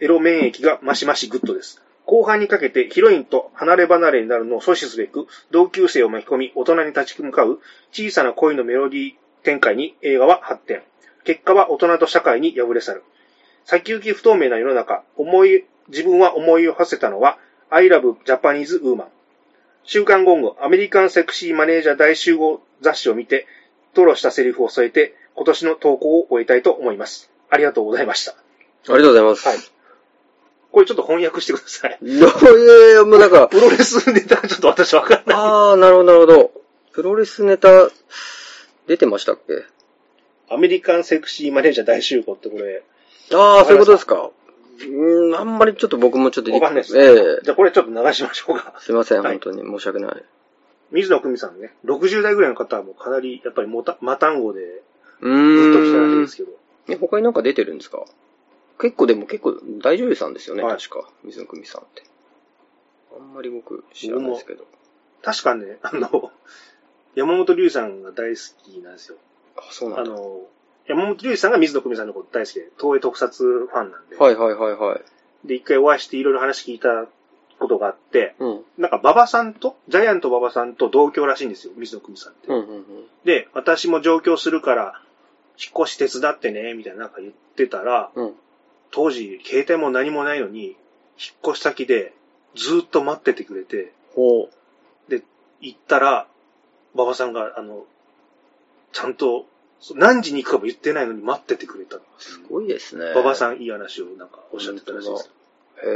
[0.00, 1.82] エロ免疫がマシマシグッドです。
[2.04, 7.58] 後半にかけてヒロインと離れ離れになるのを阻止すべく、同級生を巻き込み大人に立ち向かう
[7.90, 9.12] 小さな恋のメロディー
[9.44, 10.82] 展開に映画は発展。
[11.24, 13.02] 結果は大人と社会に敗れ去る。
[13.66, 17.36] 先行き不透明な世の中、思い、自分は思いを馳せたのは、
[17.68, 19.06] I love Japanese woman。
[19.82, 23.46] 週刊ゴング、アメリカンセクシーマネージャー大集合雑誌を見て、
[23.92, 27.28] 吐露したセリフを添えて、今年の投稿を終えたいと思います。
[27.50, 28.32] ありがとうございました。
[28.32, 28.36] あ
[28.88, 29.48] りがとうございます。
[29.48, 29.58] はい。
[30.70, 31.98] これちょっと翻訳してください。
[32.02, 32.26] いや
[32.92, 35.36] いやもうなんか、プロレスネタがちょっと私わかんない。
[35.36, 36.52] あー、なるほど、なるほど。
[36.92, 37.90] プロレスネタ、
[38.86, 39.64] 出てましたっけ？
[40.48, 42.84] アメリカンセクシーマネージャー大集合ってこれ、
[43.32, 44.30] あー、そういうことですか。
[44.78, 46.98] うーん、あんまりちょっと僕もちょっとわかんないです。
[46.98, 48.74] ええじゃあこれちょっと流しましょうか。
[48.80, 50.24] すいません、はい本当に申し訳ない。
[50.92, 54.82] 水野久美さんね、60代ぐらいの方はもうかなり、やっぱりもた、マタンゴで
[55.20, 56.36] うずっと来たらしいです。
[56.36, 56.50] けど。
[56.88, 58.04] え、他になんか出てるんですか？
[58.78, 61.08] 結構でも結構大女優さんですよね、はい確か。
[61.24, 62.04] 水野久美さんって。
[63.18, 64.66] あんまり僕知らないですけど。
[65.22, 66.30] 確かね、あの、
[67.14, 69.16] 山本龍さんが大好きなんですよ。
[69.56, 70.12] あ、そうなんだ。
[70.12, 70.42] あの、
[70.88, 74.16] 山本龍さんが水野久美さんのこと大好きで、東映特撮ファンなんで。
[74.16, 75.48] はいはいはいはい。
[75.48, 77.06] で、一回お会いしていろいろ話聞いた
[77.58, 78.60] ことがあって、うん。
[78.78, 82.48] なんか馬場さんと、ジャイアント馬場さんと同居らしいんですよ、水野久美さんって。
[82.48, 82.84] うんうんうん。
[83.24, 85.00] で、私も上京するから、
[85.58, 88.34] 引っ越し手伝ってね、みたいななんか言ってたら、うん。
[88.90, 90.76] 当時、携帯も何もないのに、引っ
[91.48, 92.12] 越し先で
[92.54, 94.48] ずっと待っててくれて、ほ
[95.60, 96.26] 行ったら、
[96.94, 97.84] 馬場さんが、あの、
[98.92, 99.46] ちゃんと、
[99.94, 101.98] 何時に行くかも言ってないのに待っててくれた。
[102.18, 102.40] す。
[102.48, 103.04] ごいですね。
[103.12, 105.30] 馬場さんいい話をなんかおっしゃってたらしいです。
[105.84, 105.88] へ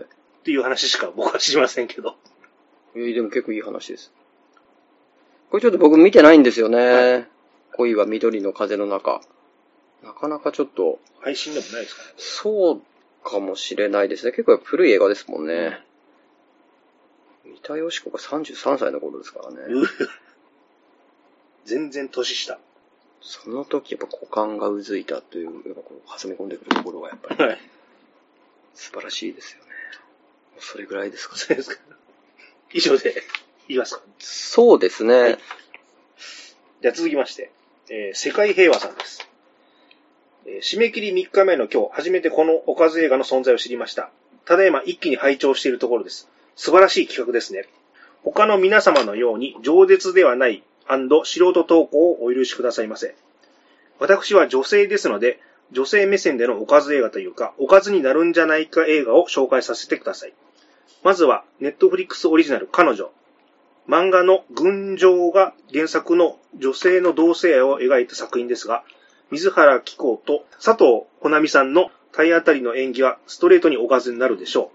[0.00, 0.06] え。
[0.40, 2.16] っていう話しか僕は知りませんけど。
[2.94, 4.12] えーでも結構いい話です。
[5.50, 6.78] これちょっと僕見てないんですよね。
[6.78, 7.24] は
[7.72, 9.20] 恋は緑の風の中。
[10.02, 12.08] なかなかちょっと、配信でもないですかね。
[12.18, 12.82] そう
[13.24, 14.32] かもしれないですね。
[14.32, 15.80] 結構古い映画ですもんね。
[17.44, 19.56] 三田佳子が33歳の頃ですからね。
[19.68, 19.86] う
[21.64, 22.58] 全然年下。
[23.24, 27.58] その時やっぱ股間がうずいたという、やっぱこう挟み込んでくるところがやっぱりはい。
[28.74, 29.70] 素晴らしいですよね。
[30.58, 31.40] それぐらいですかね。
[31.40, 31.76] そうですか。
[32.72, 33.14] 以上で
[33.66, 34.02] 言いますか。
[34.18, 35.14] そうですね。
[35.14, 35.38] はい
[36.82, 37.50] じゃあ続きまして、
[37.88, 39.26] えー世界平和さんです。
[40.44, 44.10] えー締め切り3日目の今日、初めてこのおかず映画の存在を知りました。
[44.44, 46.28] ただいま一気に拝聴しているところです。
[46.56, 47.64] 素晴らしい企画ですね。
[48.22, 53.14] 他の皆様のように饒舌ではない素人投稿をお許しくださいませ。
[53.98, 55.40] 私は女性ですので、
[55.72, 60.34] 女性目線でのおかず映画というか、おかずになるんじゃないか映画を紹介させてください。
[61.02, 63.10] まずは、ネットフリックスオリジナル彼女。
[63.88, 68.82] 漫画の群青が原作の女性の同性愛を描いた作品ですが、
[69.30, 74.70] 水原希子と佐藤穂波さんの体当たりの演技はストレートにおかずになるでしょ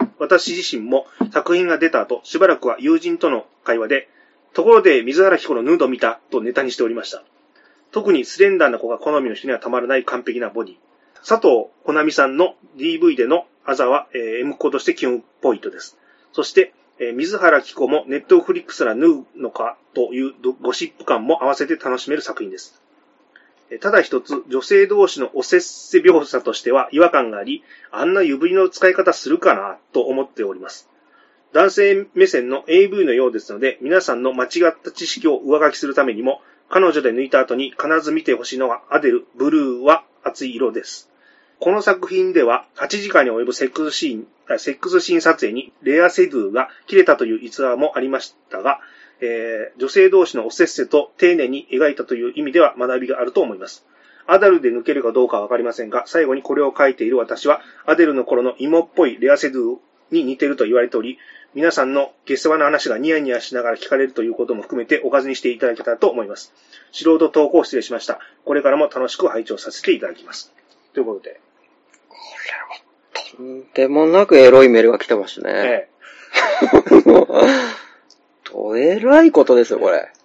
[0.00, 0.06] う。
[0.18, 4.08] 私自身も作品が出た後、しばらくは友人との会話で、
[4.52, 7.22] ところで水原希子のヌード見たとネタにしておりました。
[7.92, 10.76] 特にスレンダーな子が好みの人にはたまらない完璧なボディ。
[11.26, 15.96] 佐藤穂波さんの DV でのあざは、えー M 子として基本ポイントです。
[16.32, 22.80] そして、えー水原希子もネットフリックスら縫うのかというゴシップ感も合わせて楽しめる作品です。
[23.70, 30.89] えーただ一つ、女性同士のおせっせ描写としては違和感があり、あんな指の使い方するかなと思っております。
[31.52, 41.10] 男性目線の AV のようですので、皆さんの間違った知識を上書きするためにも、彼女で抜いた後に必ず見てほしいのがアデル、ブルーは熱い色です。
[41.58, 48.80] この作品では8時間に及ぶセックスシーン、セックスシーン撮影にレアセドゥが切れたという逸話もありましたが、
[49.20, 53.84] えー女性同士のおせっせと丁寧に描いたという意味では学びがあると思います。
[54.26, 59.78] アダルで抜けるかどうかはわかりませんが、最後にこれを書いている私は、アデルの頃の芋っぽいレアセドゥ
[60.12, 61.18] に似てると言われており、
[61.52, 66.52] 皆さんの下世話な話がニヤニヤしながら聞かれるということも含めておかずにしていただけたらと思います。
[66.92, 68.20] 素人投稿失礼しました。
[68.44, 70.52] これからも楽しく拝聴させていただきます。
[70.94, 71.40] ということで、
[73.36, 75.52] とんでもなくエロいメールが来てましたね。
[75.52, 75.88] え
[78.44, 80.08] とえらいことですよ、これ。
[80.08, 80.20] え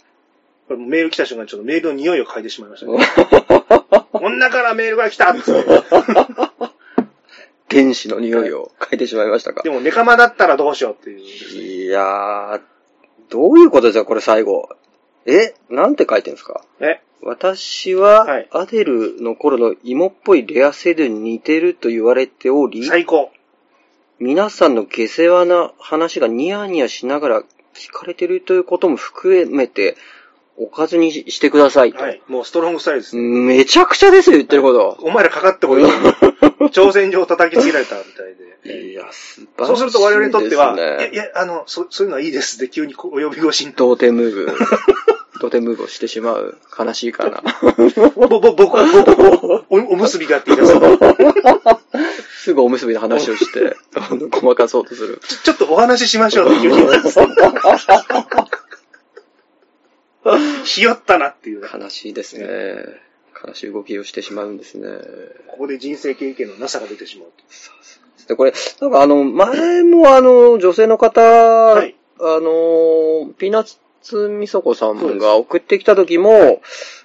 [0.67, 2.99] これメール来た瞬間ちょっとメールの匂いを嗅いでしまいましたね。
[4.13, 6.74] 女からメールが来たっつって。
[7.69, 9.63] 原子の匂いを嗅いでしまいましたか？
[9.63, 9.69] で。
[9.69, 11.19] も、ネカマだったらどうしようっていう。
[11.19, 12.61] いやー、
[13.29, 14.69] どういうことですか、これ最後。
[15.25, 16.63] えなんて書いてんですか？
[16.79, 17.01] え？
[17.23, 23.31] 私は、はいアデルの頃の芋っぽいレアセドゥに似てると言われており、最高。
[24.19, 27.43] 皆さんの下世話な話がニヤニヤしながら
[27.73, 29.97] 聞かれてるということも含めて、
[30.57, 32.01] おかずにししてくださいと。
[32.01, 32.21] はい。
[32.27, 33.21] もうストロングスタイルですね。
[33.23, 34.97] めちゃくちゃですよ、言ってること。
[35.01, 35.89] お前らかかってこいよ。
[36.73, 38.91] 挑戦状叩きつけられたみたいで。
[38.91, 43.73] いや、素晴らしいそうすると我々にとっては、いや、いや、あの、そそういうのはいいですって急にお呼び越しに。
[43.73, 44.45] 童貞ムーブ、
[45.39, 46.57] 童貞ムーブをしてしまう。
[46.77, 47.43] 悲しいかな。
[48.15, 51.79] ぼ、ぼ、僕は、僕お、おむすびがって言い出すと
[52.45, 53.75] すぐおむすびの話をして、
[54.29, 55.19] ごまかそうとする。
[55.27, 57.19] ちょちょっとお話ししましょうって言い出す。
[60.63, 61.67] ひよったなっていうね。
[61.73, 62.45] 悲しいですね。
[63.47, 64.87] 悲しい動きをしてしまうんですね。
[65.47, 68.27] ここで人生経験のなさが出てしまうと。
[68.27, 71.21] で、これ、なんかあの、前もあの、女性の方、
[71.85, 76.61] いあの、ピーナッツみそこさんが送ってきた時も、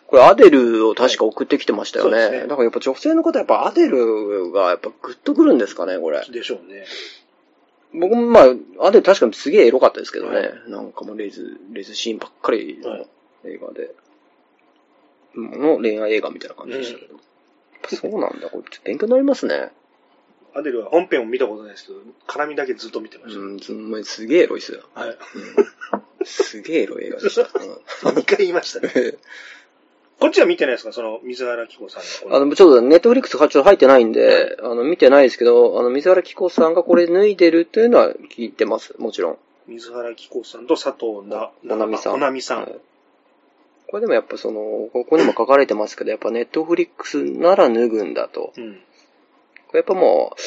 [0.06, 2.18] これアデルを確か送ってきてましたよね。
[2.18, 6.20] はいねだからやっぱ女性の方やっぱアデルがやっぱグッとくるんですかね、これ。
[6.30, 6.84] でしょうね。
[7.92, 10.36] 僕もまあ、アデル確かにすげえエロかったですけどね。
[10.36, 13.06] はいなんかもうレズ、レズシーンばっかりのはい
[13.44, 13.94] 映画で。
[15.34, 17.14] の恋愛映画みたいな感じでしたけど。
[17.88, 18.48] そうなんだ。
[18.50, 19.70] これちょっと勉強になりますね。
[20.54, 23.40] アデルは本編を見たことないですけど、絡みだけずっと見てました。
[23.40, 24.82] うん、すんすげえエロいっすよ。
[24.94, 25.16] はい。
[26.24, 27.42] すげえエロい映画でした。
[28.10, 28.92] 2回言いましたね。
[28.94, 29.18] う ん
[30.20, 30.92] こっちは見てないですか？
[30.92, 32.36] その、水原希子さんの。
[32.36, 38.94] あの、ちょっとネットフリックスがちょっと入ってないんで、あの、見てないですけど、あの、水原希子さんがこれ脱いでるというのは聞いてます。
[38.98, 39.38] もちろん。
[39.66, 42.20] 水原希子さんと佐藤な、ななみさん。
[42.20, 42.80] ななみさん。
[43.90, 48.52] はいこれでもやっぱその、ここにも書かれてますけど、やっぱネットフリックスなら脱ぐんだと。
[48.56, 48.74] うん。
[49.66, 50.40] これやっぱもう、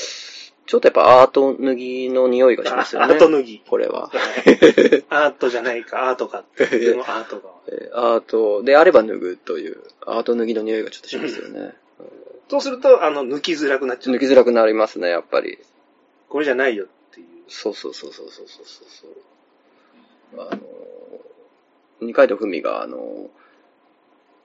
[0.65, 3.13] ちょっとやっぱアート脱ぎの匂いがしますよね。
[3.13, 3.61] アート脱ぎ。
[3.67, 4.09] これは。
[5.09, 6.65] アートじゃないか、アートかって。
[6.79, 7.49] でもアートが。
[7.67, 11.73] えーアートであれば脱ぐという、アート脱ぎの匂いがちょっとしますよね。
[12.47, 14.15] そうすると、あの、抜きづらくなっちゃう。
[14.15, 15.59] 抜きづらくなりますね、やっぱり。
[16.29, 17.27] これじゃないよっていう。
[17.49, 19.07] そうそうそうそうそうそうそ
[20.37, 20.41] う。
[20.41, 20.59] あの、
[22.03, 23.29] 二階堂ふみが、あの、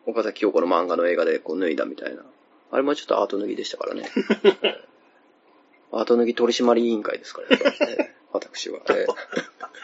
[0.07, 2.23] 岡崎京子の漫画の映画でこう脱いだみたいな。
[2.71, 4.09] あれもちょっとアート脱ぎでしたからね。
[5.93, 8.81] アート脱ぎ取締委員会ですから、ね私は。
[8.91, 9.07] え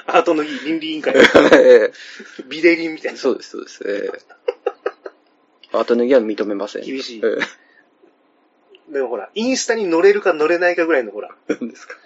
[0.07, 1.14] アート脱ぎ倫理委員会。
[1.16, 1.93] え
[2.47, 3.18] ビデリンみたいな。
[3.18, 3.85] そうです、そうです。
[3.87, 4.35] ええ
[5.72, 6.83] アート脱ぎは認めません。
[6.85, 7.39] 厳しいえ
[8.93, 11.97] でもほら、インスタに乗れるか乗れないかぐらいのほら、え 何ですか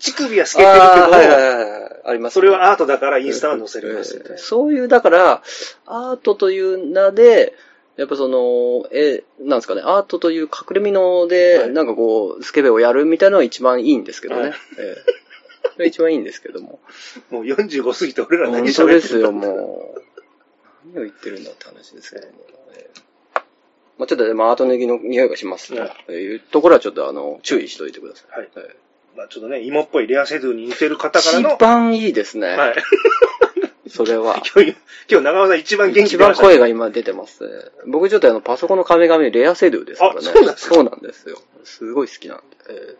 [0.00, 2.00] 乳首は透けてるけど、あーはいはいはいはい。
[2.06, 4.38] ありますねそれはアートだからインスタは載せれますみたいな。
[4.38, 5.42] そういう、だから、
[5.86, 7.54] アートという名で、
[7.96, 14.40] やっぱその、え、なんですかね、アートという隠れ身ので、はいなんかこう、スケベをやるみたいなのが一番いいんですけどね。
[14.40, 15.20] はいええ
[15.74, 16.80] それ一番いいんですけども。
[17.30, 20.02] もう45過ぎて俺ら何本喋ってる当ですよ、もう。
[20.92, 22.32] 何を言ってるんだって話ですけども。
[22.74, 23.00] ええ
[23.98, 28.38] まあちょっとでもアート脱ぎの匂いがしますとはいいうところはちょっとあの、注意しといてください。
[28.38, 28.76] はいえ
[29.16, 32.48] まあちょっとね、芋っぽいレアセドゥに似てる方えからの一、番いいですね。
[32.56, 32.76] はい。
[33.90, 34.36] それは。
[34.54, 34.76] 今日、
[35.10, 37.50] 今日長尾さん一番元気一出ましたね番声が今出てますね。
[37.86, 40.18] 僕ちょっとあの、パソコンの壁紙レアセドゥですからね。
[40.20, 40.74] あそうなんですか？
[40.74, 41.38] そうなんですよ。
[41.64, 42.44] すごい好きなんで。
[42.70, 42.96] え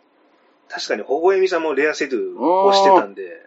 [0.69, 3.47] 確かに、ほほえみさんもレアセドゥをしてたんで、え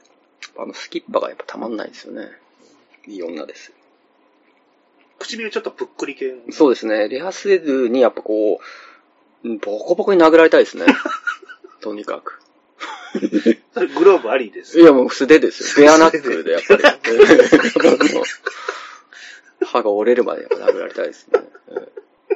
[0.57, 2.29] あの、スキッパがやっぱたまんないですよね。
[3.07, 3.73] いい女ですよ。
[5.19, 6.51] 唇ちょっとぷっくり系の。
[6.51, 7.07] そうですね。
[7.09, 8.59] レアセドゥにやっぱこ
[9.43, 10.85] う、うんボコボコに殴られたいですね。
[11.81, 12.39] とにかく。
[13.13, 14.79] グローブありです。
[14.79, 15.87] いや、もう素手ですよ。
[15.87, 16.83] ベアナックルで、やっぱり。
[19.65, 21.41] 歯が折れるまでやっぱ殴られたいですね。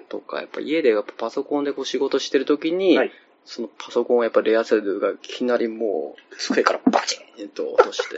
[0.10, 3.12] とか、やっぱ家でやっぱパソコンでこう仕事してるときに、はい
[3.50, 8.18] そのパソコンをやっぱレアセルがいきなりもう、机からバチンと落として、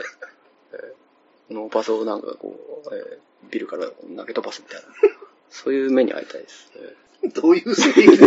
[0.72, 3.86] えーノーパスをなんかこう、えービルから
[4.16, 4.88] 投げ飛ばすみたいな。
[5.50, 6.72] そういう目に遭いたいです。
[7.22, 8.26] えどういう正義だ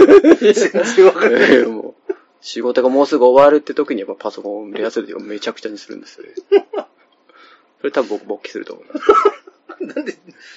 [0.54, 1.52] 全然わかーんない。
[1.60, 2.03] えーもう
[2.44, 6.26] 仕事がもうすぐ終わるって時にやっぱパソコンをレアセルでめちゃくちゃにするんですよ。
[7.80, 9.96] それ多分僕勃起すると思います。
[9.96, 10.16] なんで、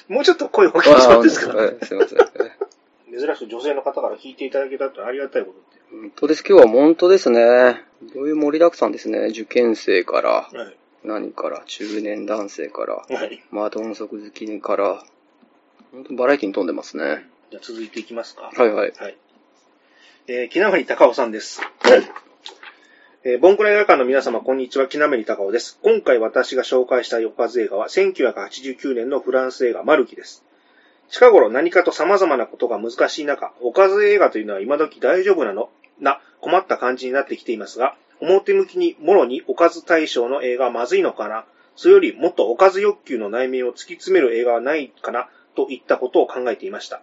[0.09, 1.57] もうちょっと声を大きくしますか？
[1.57, 2.19] はいすいません。
[2.19, 2.67] えー
[3.09, 5.79] 珍しく女性の方から聞いていただけたってありがたいことって。
[5.91, 6.45] 本当です。
[6.47, 7.83] 今日は本当ですね。
[8.15, 9.29] どういう盛りだくさんですね。
[9.31, 10.77] 受験生から、はい。
[11.03, 13.43] 何から、中年男性から、はい。
[13.51, 15.03] マドンソク好きから、
[15.93, 17.27] 本当にバラエティに富んでますね。
[17.51, 18.51] じゃあ続いていきますか。
[18.55, 18.93] はいはい。
[18.99, 19.17] はい。
[20.29, 21.61] えー、木名り隆夫さんです。
[23.23, 24.89] えー、ボンクラ映画館の皆様、こんにちは。
[24.89, 25.79] 木名り隆夫です。
[25.85, 30.45] 今回私が紹介したいおかず映画は、1989年のフランス映画、マルキです。
[31.11, 35.69] 近頃何かと様々なことが難しい中、おかず映画というのは今時大丈夫なの？
[36.01, 41.45] な、困った感じになってきていますが、表向きにもろにおかず対象の映画はまずいのかな？
[41.77, 45.29] それよりもっとおかず欲求の内面を突き詰める映画はないかな？
[45.55, 47.01] といったことを考えていました。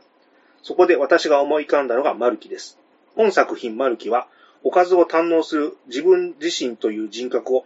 [0.62, 2.78] そこで私が思い浮かんだのがマルキです。
[3.16, 4.28] 本作品マルキは、
[4.64, 7.66] おかずを堪能する自分自身という人格を、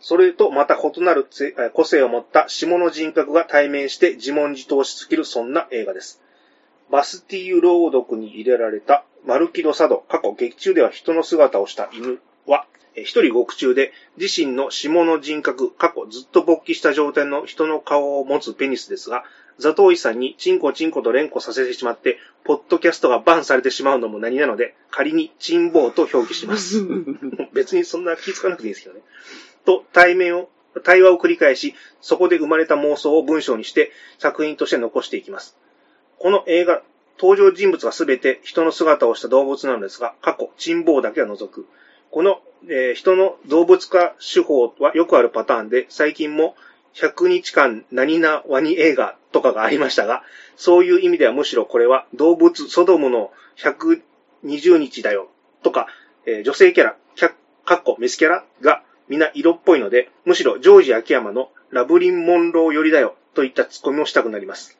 [0.00, 1.26] それとまた異なる
[1.72, 6.20] 個性を持った下の人格が対面して自問自答し尽きるそんな映画です。
[6.90, 19.24] バスティーユ朗読に入れられたマルキド・サド、過去劇中では人の姿をした犬は、一人獄中で自身の下の人格、過去ずっと勃起した状態の人の顔を持つペニスですが、
[19.58, 26.84] ザトウイさんにチンコチンコと連呼させてしまって、ポッドキャストがバンされてしまうのも何なので、仮にチンボーと表記します。
[27.52, 29.02] 別にそんな気づかなくていいですけどね。
[29.64, 30.50] と、対面を、
[30.82, 35.56] 対話を繰り返し、そこで生まれた妄想を文章にして作品として残していきます。
[36.18, 36.82] この映画、
[37.18, 41.66] 登場人物はすべて人の姿をした動物なのですが、過去、チンボーだけは除く。
[42.10, 46.56] この、えー人の動物化手法はよくあるパターンで、最近も
[46.94, 50.22] 100日間何なワニ映画とかがありましたが、
[50.56, 55.28] そういう意味ではむしろこれは動物ソドムの120日だよ
[55.62, 55.88] とか、
[56.26, 57.32] えー女性キャラ、キャ
[57.64, 64.78] かっこメスキャラがみんな色っぽいので、むしろジョージ秋山のラブリン・モンロー寄りだよといったツッコミをしたくなります。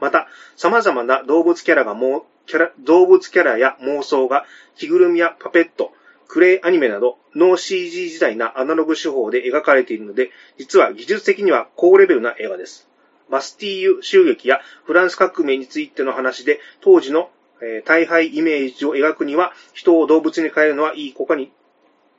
[0.00, 4.44] また、様々な動物キャラがもう、キャラ、動物キャラや妄想が
[4.76, 5.92] 着ぐるみやパペット、
[6.30, 12.88] クレイアニメなど、ノー CG 時代なアナログ手法で描かれているので、実は技術的には高レベルな映画です。
[13.28, 21.50] バスティーユ襲撃やフランス革命についての話で、当時の、えー大敗イメージを描くには、人を動物に変えるのはいい効果に、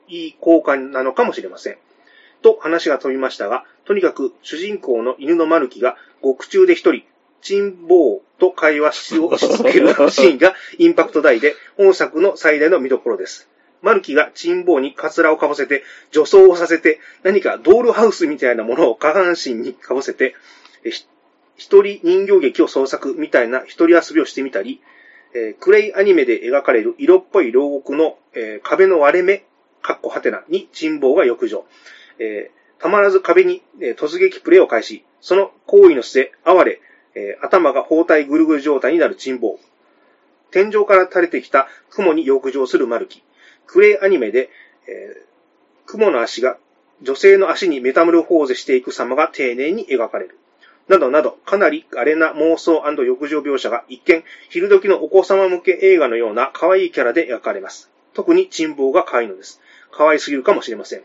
[0.08, 1.78] いい効果なのかもしれません。
[2.42, 7.04] と話が飛びましたが、とにかく主人公の犬のマルキが獄中で一人、
[7.40, 13.48] チンボーと会話しをし続けるシーンがインパクト大で、本作の最大の見どころです。
[13.82, 20.34] マルキがチンボーにカツラをかぶせて、女装をさせて、何かドールハウスみたいなものを下半身にかぶせて、
[21.56, 24.80] 一人人形劇を創作みたいな一人遊びをしてみたり、
[25.34, 29.44] えークレイアニメで描かれる色っぽい牢獄の、えー壁の割れ目、
[29.82, 31.64] かっこはてなにチンボーが浴場。
[32.18, 35.04] えーたまらず壁に、え突撃プレイを開始。
[35.20, 36.80] その行為の末、哀れ、
[37.14, 39.58] え頭が包帯ぐるぐる状態になるチンボー。
[40.50, 43.22] 天井から垂れてきた雲に浴場するマルキ。
[43.66, 44.50] クレイアニメで、
[44.88, 45.32] えー
[45.92, 46.56] 雲の足が
[47.02, 50.38] 女性の足にメタモルフォーゼしていく様が丁寧に描かれる。
[50.88, 57.90] などなど、かなり稀な妄想浴場描写が一見、昼時のお子様向け映画のような可愛いキャラで描かれます。
[58.14, 59.60] 特にチンボーが可愛いのです。
[59.90, 61.02] 可愛すぎるかもしれません。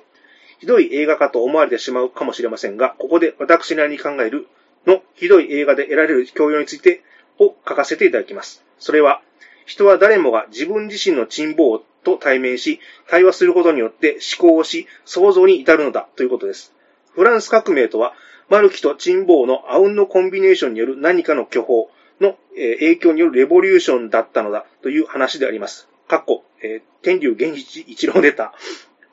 [0.60, 4.47] ひどい映画かと思われてしまうかもしれませんが、ここで私なりに考える
[4.86, 7.01] のひどい映画で得られる教養について
[7.39, 8.64] を書かせていただきます。
[8.80, 9.22] それは、
[9.66, 11.82] 人は誰もが自分自身のチンボー
[12.12, 16.74] と対面し、対話することによって思考をし、想像に至るのだということです。
[17.14, 18.14] フランス革命とは、
[18.49, 21.88] マルキとチンボーのアウンのコンビネーションによる何かの巨峰
[22.22, 25.89] の、え影響によるレボリューションだったのだという話であります。
[26.08, 28.53] かっこ、えー天竜源一一郎ネタ。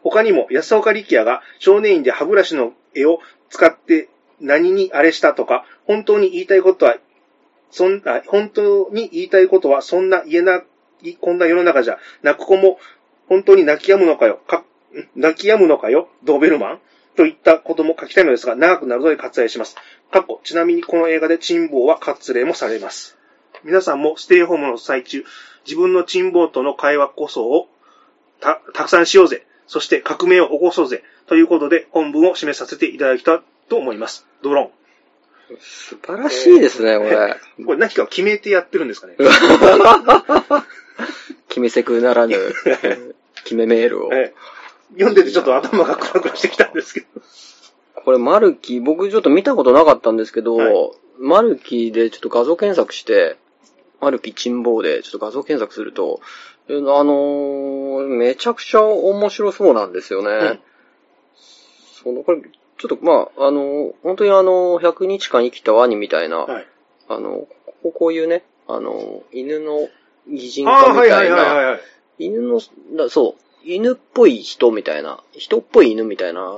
[0.03, 3.20] 他にも安岡力也が少年院で歯ブラシの絵を
[3.51, 4.09] 使って
[4.40, 6.97] 何にあれしたとか、本当に言いたいことは、
[7.70, 10.62] そんな、本当に言いたいことはそんな言えな、
[11.20, 12.78] こんな世の中じゃ、泣く子も
[13.28, 16.80] 本当に泣き止むのかよ、か、ん泣き止むのかよ、ドーベルマン？
[17.16, 19.76] といったことも書きたいのですが、長くなるので割愛します。
[20.11, 23.16] かっこ、ちなみにこの映画でチンボーは割礼もされます。
[23.62, 25.24] 皆さんもステイホームの最中、
[25.64, 27.68] 自分のチンボーとの会話こそを
[28.40, 29.47] た、たくさんしようぜ。
[29.66, 31.03] そして革命を起こそうぜ。
[31.26, 34.26] ということで、本文を締めさせていただきたいと思います。
[34.42, 34.70] ドロ
[35.61, 37.16] 素晴らしいですね、これ。
[37.16, 37.64] ーン。
[37.64, 39.16] これ何かを決めてやってるんですかね。
[41.49, 42.36] 決めせくならぬ、
[43.45, 44.11] 決めメールを。
[44.12, 44.34] ええ
[44.92, 47.07] 読んでてちょっと頭がクラクラしてきたんですけど。
[48.05, 53.36] これ、マルキ、僕ちょっと見たことなかったんですけど、はいマルキでちょっと画像検索して、
[54.01, 56.20] マルキ珍宝でちょっと画像検索すると、
[56.68, 60.30] えあのーめちゃくちゃ面白そうなんですよね。
[60.30, 60.61] うん
[62.05, 66.66] その、これ、ちょっと、まあ、あの、本当にあの、100日間生きたワニみたいな、はい。
[67.09, 69.88] あの、こここういうね、あの、犬の
[70.28, 71.80] 擬人化みたな、はいはい。
[72.18, 72.60] 犬の、
[72.96, 76.52] だそう、犬っぽい人みたいな、人っぽい犬みたいな、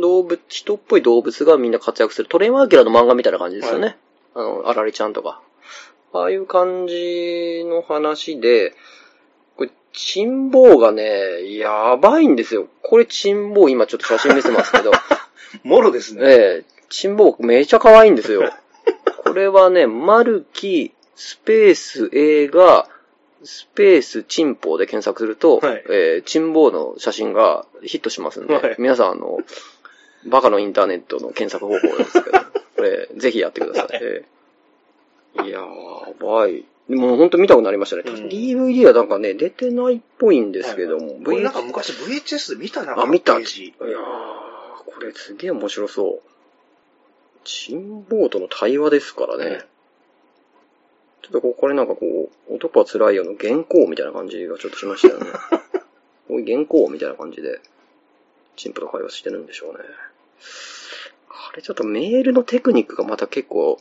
[0.00, 2.28] 動物、人っぽい動物がみんな活躍する。
[2.28, 3.98] トレイマーキラの漫画みたいな感じですよね。
[4.34, 5.40] あの、あられちゃんとか。
[6.12, 8.74] ああいう感じの話で、
[9.56, 12.68] これ、チンボウがね、やばいんですよ。
[12.82, 14.92] これチンボウ今ちょっと写真見せますけど、
[15.64, 16.22] もろですね。
[16.24, 18.52] ええチンボウめちゃ可愛いんですよ。
[19.24, 22.88] これはね、マルキ、スペース映画、
[23.44, 29.38] スペースチンポウで検索すると、はいえーチンボウの写真がヒットしますんで、はい皆さんあの、
[30.26, 32.38] バカのインターネットの検索方法ですけど、
[32.76, 34.00] こ れ、ぜひやってください。
[34.02, 34.34] ええ
[35.46, 36.64] いやー、ばい。
[36.88, 38.02] でも本当見たくなりましたね。
[38.06, 43.00] うん DVD はなんかね、出てないっぽいんですけども、これなんか昔 VHS で見たな。
[43.02, 43.38] あ、見た。
[43.38, 43.52] いやー、
[44.86, 46.28] これすげえ面白そう。
[47.44, 49.62] チンボウとの対話ですからね。
[51.24, 55.26] ちょっとこうこれなんかこう、男は辛いよの原稿みたいな感じがちょっとしましたよね。
[56.28, 57.60] こういう原稿みたいな感じで、
[58.56, 59.78] チンポと会話してるんでしょうね。
[61.30, 63.78] あれちょっとメールのテクニックがまた結構、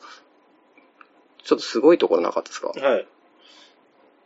[1.43, 2.69] ちょっとすごいところなかったですか？
[2.69, 3.07] はい。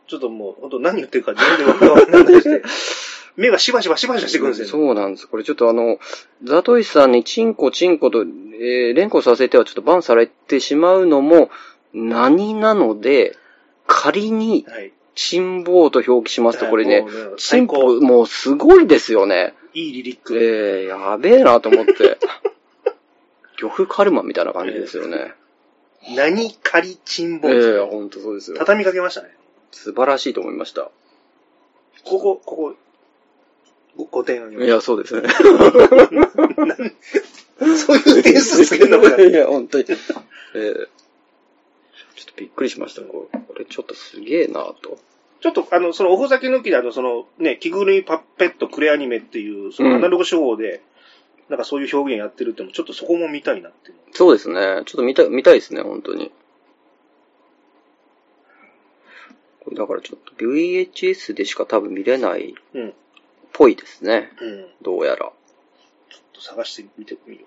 [0.06, 2.62] ちょっともう、本当何言ってるか自分で分かんないでして、
[3.36, 4.68] 目がしばしばしばしばしてくるんですよ。
[4.68, 5.28] そうなんです。
[5.28, 5.98] これちょっとあの、
[6.44, 11.50] ザトイさんにチンコチンコと、えー連呼させてはちょっとバンされてしまうのも
[11.92, 13.36] 何なので、
[13.86, 14.92] 仮にはい。
[15.18, 19.52] チンボウと表記しますとこれねもう、チ最高ンポ、もうすごいですよね。
[19.74, 20.38] いいリリック。
[20.38, 22.18] えー、やべえなと思って。
[23.58, 25.34] 呂布カルマみたいな感じですよね。
[26.14, 28.58] 何仮珍え宝ですー、ほんとそうですよ。
[28.60, 29.36] 畳みかけましたね。
[29.72, 30.82] 素晴らしいと思いました。
[32.04, 32.76] ここ、ここ、
[33.96, 35.28] ご5点あげまいや、そうですね。
[37.58, 37.78] す。
[37.78, 39.84] そういう点数つけるのかいや、本当に。
[40.54, 40.88] えー
[42.18, 43.02] ちょっとびっくりしました。
[43.02, 44.98] これこれちょっとすげえなと。
[45.40, 50.80] ちょっと、あの、その、おふざけ抜きで、あの、その、ね、着ぐるみパペットクレアニメっていう、その、アナログ手法で、
[51.48, 54.00] なんかそういう表現やってるってのも、ちょっとそこも見たいなっていうの。
[54.14, 54.54] そうですね。
[54.56, 56.32] ちょっと見たい、見たいですね、本当に。
[59.60, 62.94] これだからちょっと VHS でしか多分見れないっうん。
[63.52, 64.32] ぽいですね。
[64.40, 64.66] うん。
[64.82, 65.18] どうやら。
[65.18, 65.30] ちょ
[66.18, 67.46] っと探してみてみよう。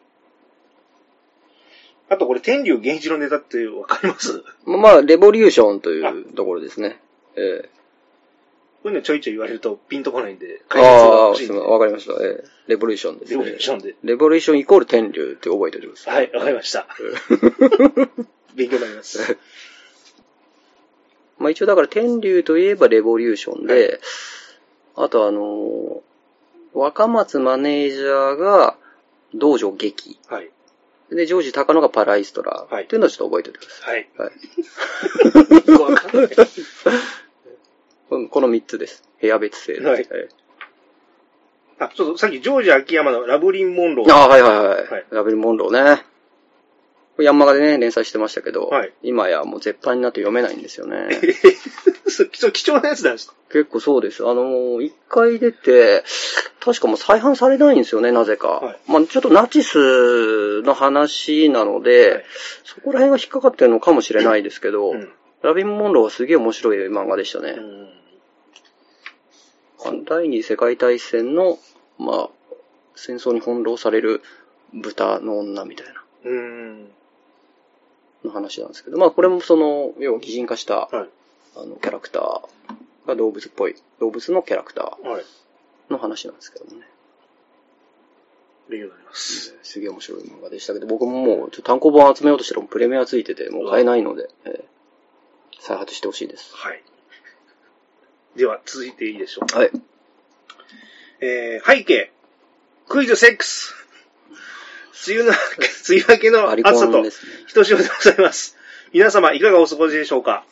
[2.11, 4.43] あとこれ、天竜源一のネタってわかります？
[4.65, 6.99] ままあ、レボリューションというところですね。
[7.37, 7.69] え
[8.83, 12.13] こういうのちょいちょい言われるとピンとこないんで、え解説がああ、欲しいんですみませんわかりました。
[12.13, 13.37] ええレボリューションですね。
[13.37, 13.95] レボリューションで。
[14.03, 16.15] レボリューションイコール天竜って覚えておいてください。
[16.15, 16.87] はい、わかりました。
[18.55, 19.37] 勉強になります。
[21.39, 24.01] まあ一応だから天竜といえばレボリューションで、
[24.95, 26.01] あとあのー
[26.73, 28.77] 若松マネージャーが
[29.33, 30.17] 道場劇。
[30.29, 30.49] はい。
[31.15, 32.67] で、ジョージ高野がパライストラ。
[32.69, 34.09] はいっていうのをちょっと覚えておいてください。
[34.17, 34.31] はい。
[35.77, 35.91] はい。
[35.91, 36.29] わかんない。
[38.09, 39.03] このこの3つです。
[39.19, 40.11] 部屋別姓です。
[40.11, 40.29] はいえ
[41.79, 44.09] あ、そうそう、さっきジョージ秋山のラブリン・モンロー。
[44.09, 44.87] えああ、はいはいはい。
[44.87, 46.05] はいラベルモンローね。
[47.21, 51.09] これヤンマガでね、連載してましたけど、はい今やもう絶版になって読めないんですよね。
[52.53, 54.25] 貴重なやつなんですか結構そうです。
[54.25, 56.03] あのー、一回出て、
[56.59, 58.47] 確かもう再販されないんですよね、なぜか。
[58.47, 62.25] はいまあちょっとナチスの話なので、はい
[62.63, 65.11] そこら辺が引っかかってるのかもしれないですけど、うん。
[65.41, 67.55] ラビン・モンローはすげえ面白い漫画でしたね。
[67.57, 67.91] うん
[70.05, 71.57] 第二次世界大戦の、
[71.97, 72.29] まあ、
[72.95, 74.21] 戦争に翻弄される
[74.73, 75.93] 豚の女みたいな、
[76.25, 76.91] うん。
[78.23, 81.09] の話なんですけど、まあこれもその、要は擬人化した、はい。
[81.57, 85.25] あの、キャラクターが動物っぽい、動物のキャラクターはい。
[85.89, 86.87] の話なんですけどもね。
[88.69, 89.57] 勉強になります。
[89.63, 94.63] すげえ面白い漫画でしたけど、僕ももう、ちょっと単行本集めようとしてもプレミアついてて、もう買えないので、えー
[95.63, 96.55] 再発してほしいです。
[96.55, 96.81] はい。
[98.35, 99.59] では、続いていいでしょうか。
[99.59, 99.71] はい。
[101.19, 102.11] えー、背景。
[102.89, 103.80] クイズ6。
[105.07, 107.03] 梅雨の、梅雨明けの暑さと。
[107.47, 108.57] ひとしおでございます。
[108.93, 110.43] 皆様、いかがお過ごしでしょうか？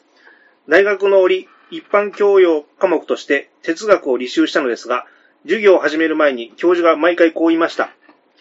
[0.67, 5.05] 大学の折、一般教養科目として哲学を履修したのですが、
[5.43, 7.91] 授業を始める前に教授が毎回こう言いました。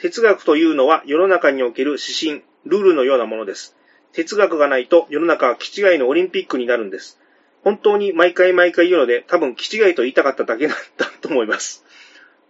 [0.00, 3.74] 哲学というのは世の中における指針、ルールのようなものです。
[4.12, 7.18] 哲学がないと世の中は気違いのオリンピックになるんです。
[7.64, 11.84] 本当に毎回毎回言うので多分気違いと言いたかっただけなんだと思います。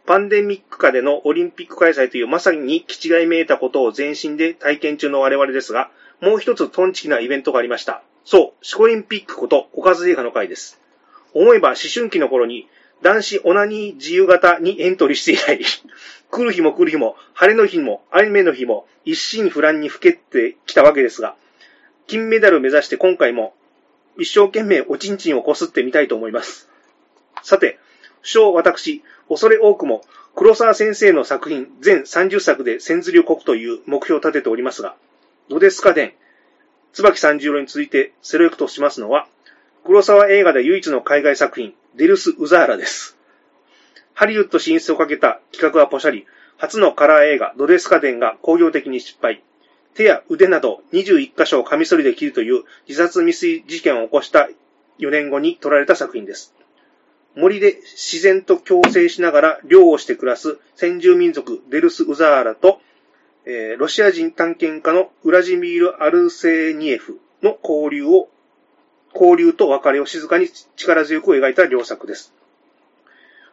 [0.08, 5.90] パンデミック下でのオリンピック開催というまさに気違いめいたことを全身で体験中の我々ですが、
[6.22, 8.02] もう一つトンチキなイベントがありました。
[8.24, 10.80] そう、シコリンピックことおかず映画の会です。
[11.34, 12.70] 思えば思春期の頃に
[13.02, 15.60] 男子オナニー自由形にエントリーして以来、
[16.32, 21.36] 来る日も来る日も、晴れの日も、雨の日も、一心不乱にふけてきたわけですが、
[22.06, 23.52] 金メダルを目指して今回も
[24.16, 26.70] 一生懸命おちんちんをこすってみたいと思います。
[27.42, 27.78] さて、
[28.22, 30.02] 不詳私、恐れ多くも、
[30.34, 34.94] 黒沢先生の作品全30作で千釣りをこくという目標を立てておりますが、
[35.48, 36.14] どうですか伝、
[36.92, 39.26] 椿三十郎に続いてセレクトしますのは、
[39.84, 43.16] 黒沢映画で唯一の海外作品、デルス・ウザーラです。
[44.14, 46.26] ハリウッド進出をかけた企画はポシャリ、
[46.56, 49.42] 初のカラー映画、ドデスカ伝が工業的に失敗。
[49.94, 54.48] 手や腕など21箇所をカミソリで切るという自殺未遂事件を起こした
[54.98, 56.54] 4年後に撮られた作品です。
[57.38, 62.80] 森で自然と共生しながら漁をして暮らす先住民族デルス・ウザーラと、
[63.44, 68.28] えーロシア人探検家のウラジミール・アルセーニエフの交流を、
[69.14, 72.34] 交流と別れを静かに力強く描いた良作です。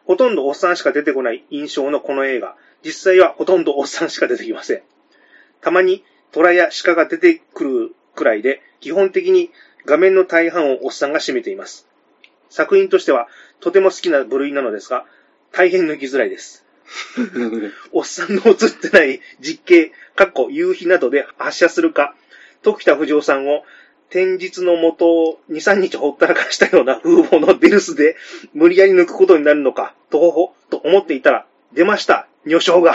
[0.04, 4.82] ほとんどおっさんしか出てこない印象のこの映画、実際はほとんどおっさんしか出てきません。
[5.60, 9.52] たまに虎や鹿が出てくるくらいで、基本的に
[9.84, 11.86] 画面の大半をおっさんが占めています。
[12.50, 13.28] 作品としては
[13.60, 15.04] とても好きな部類なのですが、
[15.52, 16.64] 大変抜きづらいです。
[17.92, 22.14] おっさんの映ってない実景、かっこ夕日などで発射するか、
[22.62, 23.64] 時田不二夫さんを
[24.08, 28.16] 天日のもとを2、3日ほったらかしたような風貌のデルスで
[28.54, 32.94] 無理やり抜くことになるのか、とほほ、と思っていたら、出ました、女性が。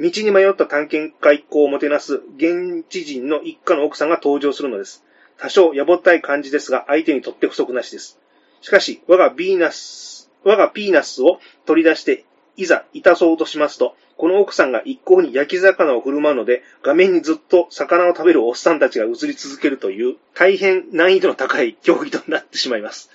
[0.00, 5.04] 道に迷った探検家一行をもてなす現地人の一家の奥さんが登場するのです。
[5.38, 8.18] 多少やぼったい感じですが、相手にとって不足なしです。
[8.62, 12.24] しかし、我がビーナス、我がピーナスを取り出して、
[12.56, 23.10] いざ、いたそうとしますと、この奥さんが一向に焼き魚を振る舞うので、画面にずっと魚を食べるおっさんたちが映り続けるという、大変難易度の高い競技となってしまいます。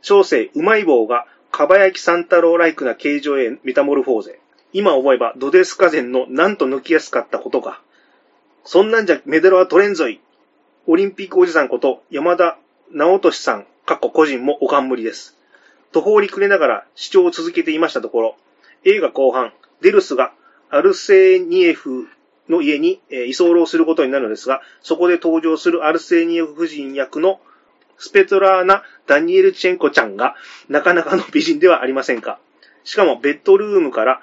[0.00, 4.40] 小生、うまい棒が、かば焼き三太郎ライクな形状へメタモルフォーゼ。
[4.72, 7.82] 今思えば、ドデスカゼンのなんと抜きやすかったことか。
[8.64, 10.20] そんなんじゃメダルは取れんぞい。
[10.86, 12.58] オリンピックおじさんこと山田
[12.90, 15.36] 直俊さん、かっこ個人もおかんむりです。
[15.92, 18.36] 途方に暮れながら視聴を続けていましたところ、
[18.84, 20.32] 映画後半、デルスが
[20.70, 22.08] アルセーニエフ
[22.48, 27.40] の家に、居候することになるのですが、そこで登場するアルセーニエフ夫人役の
[27.98, 30.34] スペトラーナ・ダニエルチェンコちゃんが
[30.68, 32.38] なかなかの美人ではありませんか。
[32.84, 34.20] しかもベッドルームから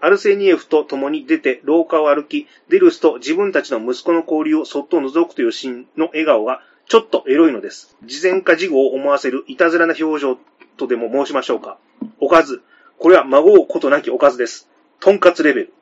[0.00, 7.96] アルセーニエフと共に出て廊下を歩き、デルスと自分たちの息子の交流をそっと覗くというシーンの笑顔がちょっとエロいのです。
[8.04, 10.38] 事前か事後を思わせるいたずらな表情
[10.76, 11.78] とでも申しましょうか。
[12.20, 12.62] おかず。
[12.98, 14.68] これは孫うことなきおかずです。
[15.00, 15.72] とんかつレベル。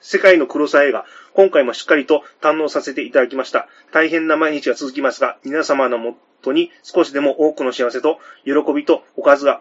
[0.00, 1.04] 世界の黒沢映画、
[1.34, 3.68] 今回もしっかりと堪能させていただきました。
[3.92, 9.60] 大変な毎日が続きますが、皆様のもとに少しでも多くの幸せと喜びとおかずが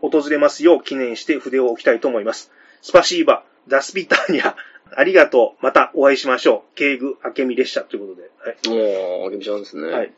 [0.00, 2.50] 訪れますよう記念して筆を置きたいと思います。
[2.82, 4.54] スパシーバ、ダスピターニャ、
[4.96, 6.74] ありがとう、またお会いしましょう。
[6.76, 8.30] 敬具、明美列車ということで。
[8.72, 9.18] はい。
[9.18, 9.90] もう、あげみちゃんですね。
[9.90, 10.12] はい。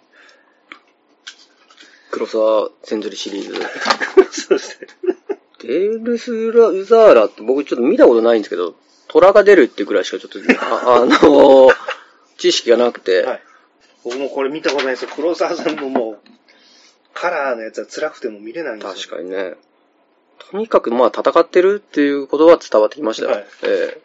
[2.10, 3.54] 黒沢千釣りシリーズ。
[4.30, 4.86] そうですね。
[5.60, 8.74] デルスラ・ウザーラって僕ちょっと見たことないんですけど、
[9.08, 11.76] 虎が出るってくらいしかちょっと、あ、 あのー
[12.38, 13.42] 知識がなくて、はい。
[14.02, 15.10] 僕もこれ見たことないですよ。
[15.14, 16.18] 黒沢さんのもう、
[17.14, 19.10] カラーのやつは辛くても見れないんですよ。
[19.10, 19.54] 確かにね。
[20.50, 23.30] とにかくまあ戦ってるっていうことは伝わってきましたよ。
[23.30, 24.02] はいええ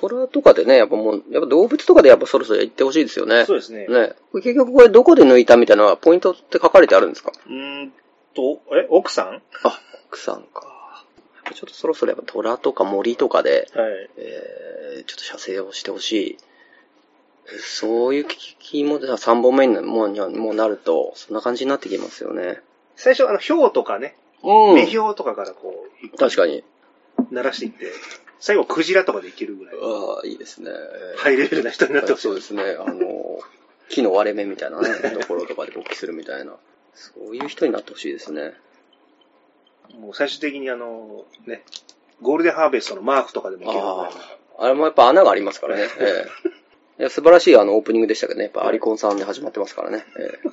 [0.00, 3.46] 虎とかでね、やっぱもう、やっぱ動物とかでやっぱそろそろ言ってほしいですよね。
[3.46, 3.84] そうですね。
[3.88, 4.12] ね。
[4.32, 7.32] 結局これどこで抜いたみたいなポイントって書かれてあるんですか？
[7.48, 7.52] うー
[7.86, 7.92] ん
[8.32, 9.26] と、え、奥さん？
[9.30, 9.40] はい。
[9.64, 11.04] あ、奥さんか。
[11.52, 13.66] ちょっとそろそろやっぱ虎とか森とかで、
[14.16, 16.38] えー、ちょっと射精をしてほしい。
[17.58, 18.26] そういう
[18.60, 22.60] 気も、3本目にももうなると、そんな感じになってきますよね。
[22.94, 25.74] 最初、あの、氷とかね、う目氷とかからこ
[26.14, 26.64] う、確かに。
[27.30, 27.92] 鳴らしていって、
[28.38, 30.70] 最後クジラとかでいけるぐらい、ああ、いいですね。
[31.16, 32.22] ハイレベルな人になってほしい。
[32.22, 32.62] そうですね。
[32.78, 33.40] あの、
[33.88, 36.56] 木の割れ目みたいなね、 ところとかで勃起するみたいな。
[36.94, 38.54] そういう人になってほしいですね。
[39.98, 41.64] もう最終的にあの、ね、
[42.20, 44.10] ゴールデンハーベストのマークとかでもいけるぐらいあ
[44.58, 44.64] あ。
[44.64, 45.88] あれもやっぱ穴がありますからね。
[45.98, 46.48] ええ
[47.00, 48.44] いや素晴らしいあのオープニングでしたけどね。
[48.46, 50.04] やっぱアリコンさんで始まってますからね。
[50.18, 50.48] ええ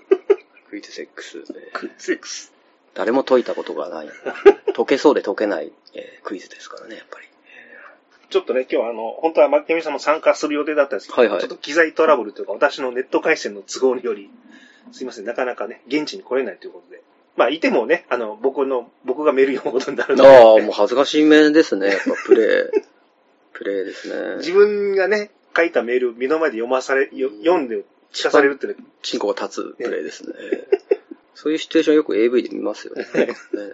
[0.69, 2.54] クイズセックス、ええクセックス。
[2.95, 4.09] 誰も解いたことがない。
[4.75, 7.27] 解けそうで解けない、えークイズですからね、やっぱり。
[8.29, 14.29] ちょっとね、今日はあの、本当は牧見さんも参加する予定だったんですけど、はいはいちょっと機材トラブルというか、私のネット回線の都合により、
[14.91, 17.01] すいません、なかなかね、現地に来れないということで。
[17.35, 22.81] まあ、いてもね、あの、僕の、僕がメール読むことになるので、ああ、もう恥ずかしい面ですね、やっぱプレイ。
[23.53, 24.37] プレイですね。
[24.37, 27.83] 自分がね、書いたメール目の前で読まされ、よ読んで
[28.13, 30.33] 聞かされるってね、チンコが立つプレイですね。
[31.35, 33.05] そういうシチュエーションよく AV で見ますよね。
[33.13, 33.73] ね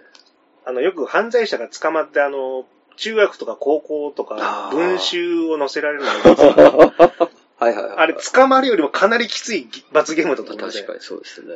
[0.64, 6.92] あの、よく犯罪者が捕まって、あの、中学とか高校とか文集を載せられるのが
[7.58, 7.96] はいはいはい。
[7.96, 11.54] あれ、捕まるよりもかなりきつい罰ゲームだと思うんで確かにそうですね。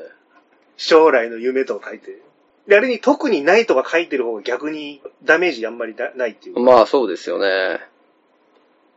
[0.76, 2.20] 将来の夢とか書いて。
[2.66, 6.60] で、あれに特にないとか書いてる方が逆にダメージあんまりだないっていう。
[6.60, 7.80] まあそうですよね。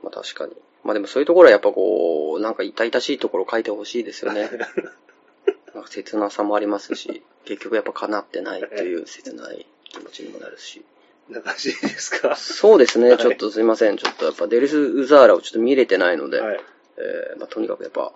[0.04, 0.54] まあ確かに。
[0.84, 4.50] まあでもそういうところはやっぱこう、なんか痛々しいところ書いてほしいですよね。
[5.74, 10.84] なんか切なさもありますし、 結局やっぱ叶ってないっていう切ない気持ちにもなるし。
[11.30, 12.36] な感じですか？
[12.36, 13.98] そうですね、はいちょっとすいません。
[13.98, 16.60] ちょっとやっぱデルス・ウザーラをちょっと見れてないので、はい。
[16.98, 18.12] えーまあ、とにかくやっぱ、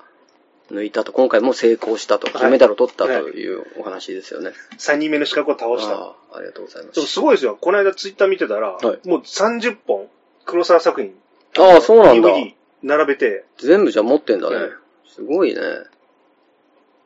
[0.72, 4.54] 抜いたと、今回も成功したと、はい金メダルを取ったというお話ですよね。
[4.80, 5.94] 3人目の資格を倒した。
[5.96, 7.14] ああありがとうございまでもす。
[7.14, 7.56] すごいですよ。
[7.62, 10.10] この間ツイッター見てたら、はいもう30本、
[10.46, 11.14] 黒沢作品、
[11.60, 12.30] ああ、そうなんだ。
[12.30, 14.56] DVD 並べて、全部じゃ持ってんだね。
[14.56, 14.72] はい
[15.14, 15.62] すごいね。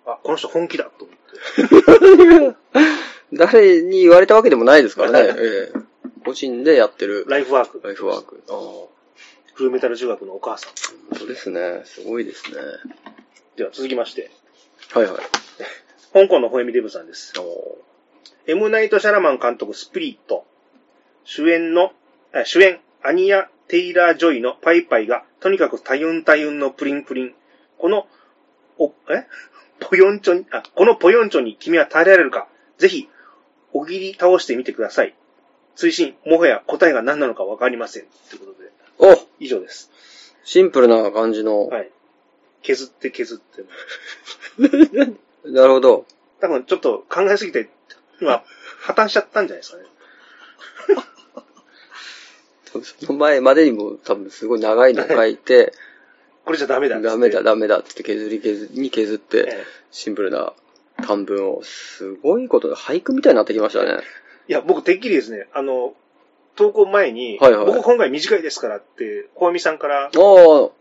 [0.07, 2.57] あ、この人本気だと思って。
[3.33, 5.19] 誰に言われたわけでもないですからね。
[5.19, 5.87] は いええ
[6.25, 7.81] 個人でやってるライフワーク。
[7.83, 8.41] ライフワーク。
[8.49, 8.57] ああ、
[9.53, 10.71] フルメタル中学のお母さん。
[11.09, 11.83] 本当ですね。
[11.85, 12.57] すごいですね。
[13.55, 14.31] では続きまして、
[14.93, 15.21] はいはい。
[16.13, 17.33] 香港のほほえみデブさんです。
[17.39, 17.87] おー
[18.51, 18.69] M.
[18.69, 20.45] ナイト・シャマラン監督スプリット。
[21.25, 21.91] 主演の、
[22.31, 27.35] あ主演、アニア・テイラー・ジョイのパイパイが、とにかくたゆんたゆんのプリンプリン。
[27.77, 28.07] この、
[28.77, 29.25] お、え？
[29.79, 32.47] ポヨンチョに、あ、このポヨンチョに君は耐えられるか
[32.77, 33.09] ぜひ、
[33.73, 35.15] おぎり倒してみてください。
[35.75, 38.05] 推進、もはや答えが何なのかわかりません。
[38.29, 39.91] ということで、お以上です。
[40.43, 41.67] シンプルな感じの。
[41.67, 41.91] はい。
[42.63, 43.63] 削って削って。
[45.45, 46.05] なるほど。
[46.39, 47.69] 多分ちょっと考えすぎて、
[48.21, 48.43] 今、
[48.79, 49.83] 破綻しちゃったんじゃないですかね。
[52.83, 55.73] その前までにも多分すごい長いの書いて、
[56.47, 60.53] これじゃダメだダメだダメだってって削り削りに削って、ええシンプルな
[61.05, 63.99] 短文を、すごいことで、俳句みたいになってきましたね。
[64.47, 65.93] いや、僕、てっきりですね、あの、
[66.55, 70.09] 投稿前に、はいはい僕今回短いですからって、小みさんから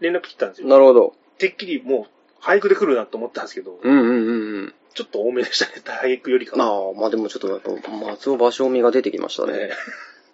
[0.00, 0.68] 連絡来たんですよ。
[0.68, 1.14] なるほど。
[1.38, 2.06] てっきりも
[2.40, 4.74] う、俳句で来るなと思ったんですけど、うんうんうんうん。
[4.94, 6.64] ちょっと多めでしたね、俳句よりかは。
[6.64, 9.52] ああ、まあでもちょっとやっぱ、松尾芭蕉美が出てきましたね。
[9.52, 9.70] ね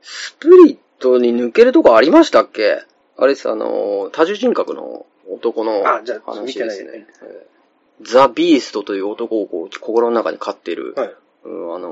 [0.03, 2.85] スプリットに抜けるとこありましたっけ？
[3.17, 7.07] あれです、あの、多重人格の男のあじゃあ話です見てないね。
[7.23, 7.53] ええ
[8.01, 11.15] ザ・ビーストという男をこう心の中に飼っている、はい。
[11.45, 11.89] うんあの、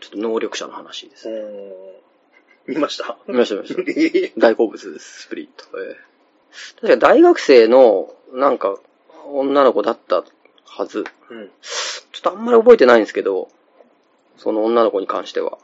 [0.00, 1.28] ちょっと能力者の話です。
[1.28, 3.82] うーん見ました見ました見ました。
[3.82, 5.64] ええ大好物です、スプリット。
[5.80, 6.12] ええ
[6.80, 8.76] 確か大学生の、なんか、
[9.26, 10.22] 女の子だった
[10.64, 11.04] はず。
[11.30, 11.50] うん。
[12.12, 13.48] ちょっとあんまり覚えてないんですけど、
[14.36, 15.58] その女の子に関しては。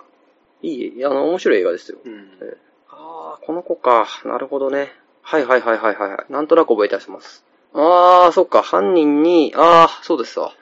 [0.63, 1.99] いい、あの、面白い映画ですよ。
[2.05, 2.39] うん。
[2.41, 4.07] ええああ、この子か。
[4.25, 4.93] なるほどね。
[5.23, 6.33] はいはいはいはいはい。
[6.33, 7.45] なんとなく覚えてらっします。
[7.75, 8.63] ああ、そっか。
[8.63, 10.53] 犯人に、ああ、そうですわ。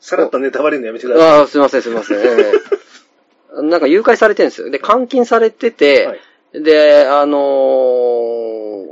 [0.00, 1.28] さらっとネタバレるのやめてください。
[1.40, 2.18] ああ、すいませんすいません。
[2.18, 2.52] え
[3.60, 4.70] えなんか誘拐されてるんですよ。
[4.70, 6.20] で、監禁されてて、はい
[6.52, 8.88] で、あのー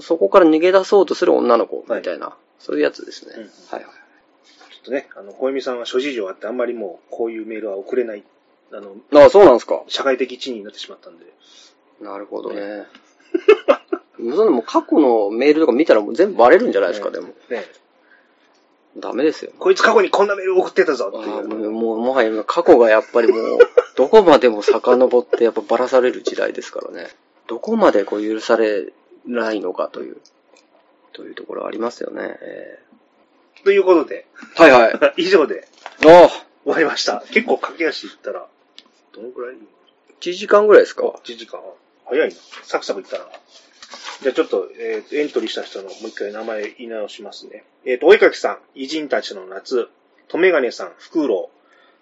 [0.00, 3.34] そこから逃げ出そうとする女の子みたいな、そういうやつですね。
[3.36, 3.82] うんはいはい。
[3.82, 3.86] ちょ
[4.82, 8.22] っとね、あの、小みさんは諸事情あってあんまりもう、こういうメールは送れない、
[8.72, 9.82] あの、ああ、そうなんですか。
[9.88, 11.26] 社会的地位になってしまったんで。
[12.00, 12.86] なるほどね。
[14.18, 17.28] も うそんなもう過去のメールとか見たらもう全部バレるんじゃないですか、でも。
[17.48, 17.66] ね。
[18.96, 19.52] ダメですよ。
[19.58, 21.48] こいつ過去にこんなメール送ってたぞっていああう。
[21.48, 23.58] もうもう、もはや過去がやっぱりもう、
[23.96, 27.08] どこまでも遡ってやっぱばらされる時代ですからね。
[27.46, 28.92] どこまでこう許され
[29.26, 30.16] ないのかという、
[31.12, 32.38] というところありますよね。
[32.40, 32.78] え
[33.64, 35.14] ということで、ーはいはい。
[35.24, 35.68] 以上で
[36.06, 36.28] ああ、
[36.64, 37.24] 終わりました。
[37.30, 38.46] 結構駆け足いったら、
[39.18, 39.56] どのくらい
[40.20, 41.60] ？1時間ぐらいですか ?1 時間。
[42.06, 42.34] 早いな。
[42.62, 43.24] サクサクいったな。
[44.22, 47.64] じゃあちょっと、えーエントリーした人のもう一回名前言い直しますね。
[47.84, 49.88] えっ、と、お絵かきさん、偉人たちの夏、
[50.28, 51.50] とめがねさん、フクロ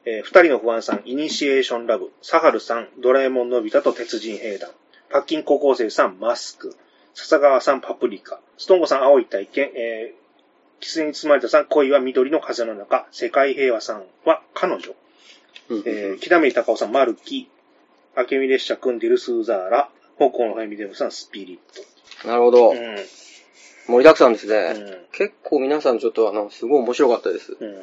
[0.04, 4.70] ウ、えー二人の不安さん、イニシエーションラブ、サハルさん、ドラえもんのび太と鉄人兵団、
[5.10, 6.76] パッキン高校生さん、マスク、
[7.14, 14.94] 笹川さん、パプリカ、ストンゴさん、青い体験、えー、キツネに包まれたさん、恋は緑の風の中、世界平和さんは彼女、
[15.68, 17.48] うんえー、木田目高尾さん、マルキ、
[18.16, 21.58] 明美列車組んでるスーザーラ、香港のファミデブさん、スピリ
[22.24, 22.70] ッなるほど。
[22.70, 22.70] ト。
[22.70, 22.96] うん。
[23.88, 24.74] 盛りだくさんですね。
[24.76, 27.56] うん結構皆さんちょっとあの、すごい面白かったです。
[27.58, 27.74] うん。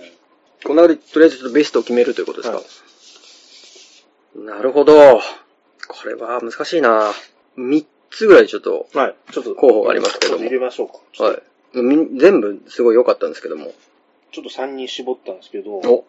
[0.64, 2.66] この中でとりあえずちょっとベストを決めるということですか、はい
[4.36, 5.22] なるほど。
[5.88, 7.12] これは難しいな
[7.58, 9.16] 3つぐらいちょっと、はい。
[9.32, 9.56] ちょっと。
[9.56, 11.24] 候補がありますけども入れましょうか。
[11.24, 11.82] はい。
[11.82, 13.74] み全部すごい良かったんですけども。
[14.32, 16.06] ちょっと3人絞ったんですけど、お、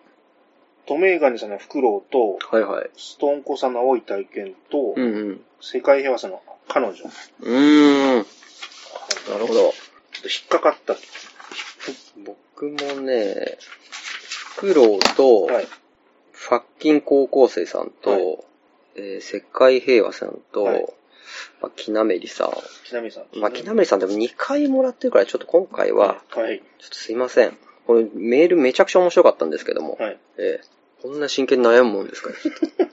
[0.87, 2.91] トメイガネさんのフクロウと、はいはい。
[2.97, 5.41] ストーンコさんの青い体験と、うんうん。
[5.61, 6.97] 世界平和さんの彼女。
[6.97, 7.09] ちょ
[7.41, 8.17] うーん。
[8.17, 9.69] なるほど。
[9.69, 9.73] っ
[10.23, 10.97] と引っかかった。
[12.25, 13.59] 僕もね、
[14.57, 15.69] フクロウと、はい。
[16.33, 18.39] ファッキン高校生さんと、はい
[18.97, 20.87] えー世界平和さんと、はい
[21.61, 22.51] まあ、きなめりさん。
[22.87, 23.39] きなみさん。
[23.39, 26.63] まあ、きなめりさんでも2回もらってるから、ちょっと今回は、はい。
[26.79, 27.57] ちょっとすいません。
[27.87, 30.19] これメールめちゃくちゃ面白かったんですけども、はい。
[30.39, 30.67] えー
[31.03, 32.31] こんな真剣に悩むもんですか？
[32.31, 32.37] ね。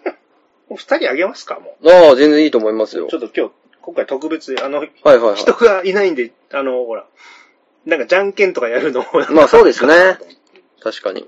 [0.68, 1.60] もう二人あげますか？
[1.62, 3.04] もああ、全然いいと思いますう。
[3.04, 3.18] よちょ。
[3.20, 5.36] っと今日、今回特別で、あの、はいはいはい。
[5.38, 7.06] 人がいないんで、あの、ほら、
[7.86, 9.94] なんかじゃんけんとかやるのもまあそうですね。
[10.84, 11.26] 確かに。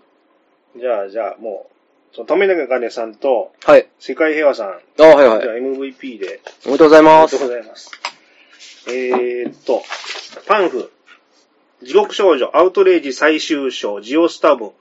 [0.75, 1.69] じゃあ、じゃあ、も
[2.11, 3.87] う、その、富永金さんと、はい。
[3.99, 5.41] 世界平和さん、ああ、はいはい。
[5.41, 7.47] じゃあ MVP で、おめでとうございますがとう。
[7.47, 7.91] ございます。
[8.89, 9.81] えーっと、
[10.47, 10.91] パンフ、
[11.83, 14.71] 地獄少女、アウトレイジ最終章、ジオスタブン、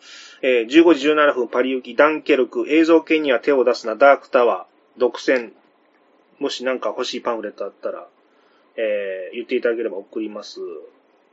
[0.43, 5.51] えー15時17分、パリ行き、ダンケルク、映像系には手を出すな、ダークタワー、独占、
[6.39, 8.07] もしなんか欲しいパンフレットあったら、
[8.77, 10.61] えー言っていただければ送ります。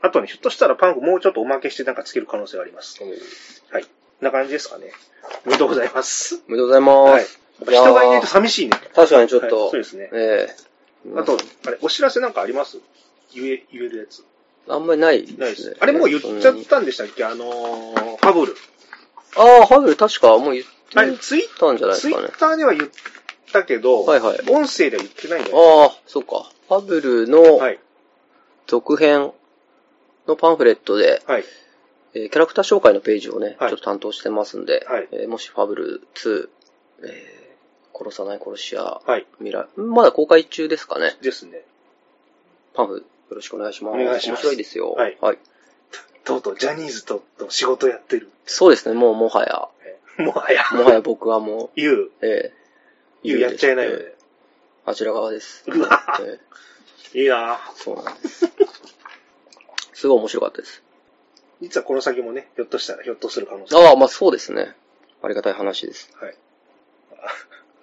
[0.01, 3.03] あとね、ひょっとしたらパンフもうちょっとおまけしてなんかつける可能性があります。
[3.71, 3.83] はい。
[3.83, 3.89] こ
[4.21, 4.91] んな感じですかね。
[5.45, 6.41] おめでとうございます。
[6.47, 7.11] おめでとうございます。
[7.11, 7.25] はい。
[7.65, 8.77] 人がいないと寂しいね。
[8.95, 10.09] 確かにちょっはいと、そうですね。
[10.13, 10.69] ええ
[11.17, 12.79] あと、あれ、お知らせなんかあります？
[13.33, 14.23] 言え、言えるやつ。
[14.69, 15.37] あんまりないですね。
[15.39, 15.77] ないです。
[15.79, 17.23] あれもう言っちゃったんでしたっけ？
[17.25, 18.55] あのー、ファブル。
[19.37, 22.39] ああ、ハブル確かもう言ってあれ、ツイたんじゃないですかねツイッ。
[22.39, 22.89] ターでは言っ
[23.51, 25.83] たけど、はいはい音声では言ってないんだよ。
[25.83, 26.49] ああ、そうか。
[26.69, 27.79] ハブルのはい。
[28.67, 29.31] 続編
[30.27, 31.43] のパンフレットで、はい。
[32.13, 36.49] えーキャラクター紹介のページをね、はいちょっと担当してますんで、はいえーもしファブル2、
[37.03, 37.39] えー
[38.01, 39.25] 殺さない殺し屋、はい。
[39.39, 41.17] 未来、まだ公開中ですかね。
[41.21, 41.63] ですね。
[42.73, 43.95] パンフよろしくお願いします。
[44.01, 44.91] お願いします面白いですよ。
[44.93, 45.17] はい
[46.25, 48.29] とうとうジャニーズとと仕事やってる。
[48.45, 49.67] そうですね、もうもはや、
[50.19, 50.63] え もはや。
[50.71, 51.93] もはや僕はも言う。
[51.93, 54.03] う、えー、言うやっちゃいないよえね。
[54.85, 55.63] ーあちら側です。
[55.69, 58.45] うわえいいなーそうなんです。
[59.93, 60.83] すごい面白かったです。
[61.61, 63.75] 実はこの先もね、ひょっとしたらひょっとする可能性。
[63.75, 64.75] ああ、まあそうですね。
[65.21, 66.11] ありがたい話です。
[66.19, 66.35] はい。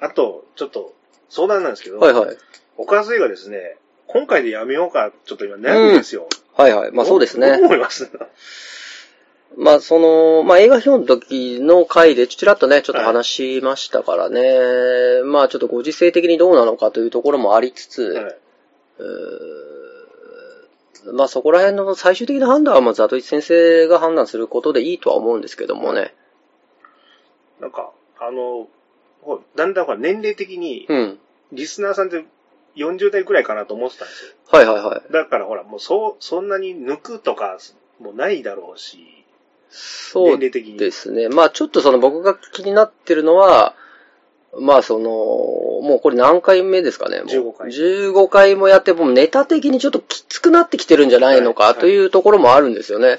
[0.01, 0.95] あと、ちょっと、
[1.29, 2.37] 相談なんですけど、はいはい。
[2.77, 3.77] おかず映画ですね、
[4.09, 6.29] 今回でやめようか、ちょっと今悩むんですよ。
[6.55, 6.93] はいはい。
[6.93, 7.53] まあそうですね。
[7.53, 8.11] 思います？
[9.57, 15.23] まあその、まあ映画表の時の回でちらっとね、ちょっと話しましたからね。
[15.25, 18.37] まあちょっとご時世的にどうなのかというところもありつつ、はい。
[21.13, 26.15] まあそこら辺の最終的な判断はまあザトイチ先生が判断することでいいとは思うんですけどもね。
[27.61, 28.69] なんか、あの、
[29.57, 31.19] だんだんほら年齢的に、うん。
[31.53, 32.25] リスナーさんって
[32.77, 34.33] 40代くらいかなと思ってたんですよ。
[34.51, 35.13] はいはいはい。
[35.13, 37.59] だからほら、もうそう、そんなに抜くとか、
[38.01, 39.25] もうないだろうし、
[39.71, 40.79] そう年齢的に。
[40.79, 41.29] ですね。
[41.29, 43.75] まあちょっとその僕が気になってるのは、
[44.59, 47.19] まあその、もうこれ何回目ですかね。
[47.19, 53.19] もう15回15回もやって、もうネタ的にちょっときつくなってきてるんじゃないのはいはいかというところもあるんですよね。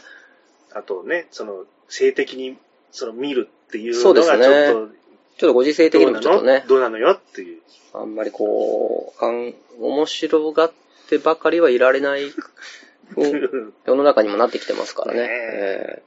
[0.73, 2.57] あとね、その、性的に、
[2.91, 4.93] その、見るっていうそうのがちですねょっと、
[5.37, 7.11] ちょっとご時世的にもちょっとね、どうなのよ？
[7.11, 7.61] っていう。
[7.93, 10.71] あんまりこう、かん面白がっ
[11.09, 15.21] てばかりはいられない、うん世の中にもなってきてますからね。
[15.21, 16.03] ねえ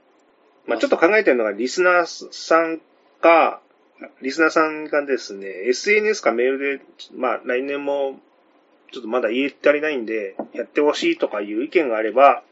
[0.66, 2.80] まあちょっと考えてるのが、リスナーさん
[3.20, 3.60] か、
[4.20, 6.84] リスナーさんがですね、SNS かメールで、
[7.16, 8.20] まあ来年も、
[8.92, 12.42] ちょっとまだ言え足りないんで、やってほしいとかいう意見があれば、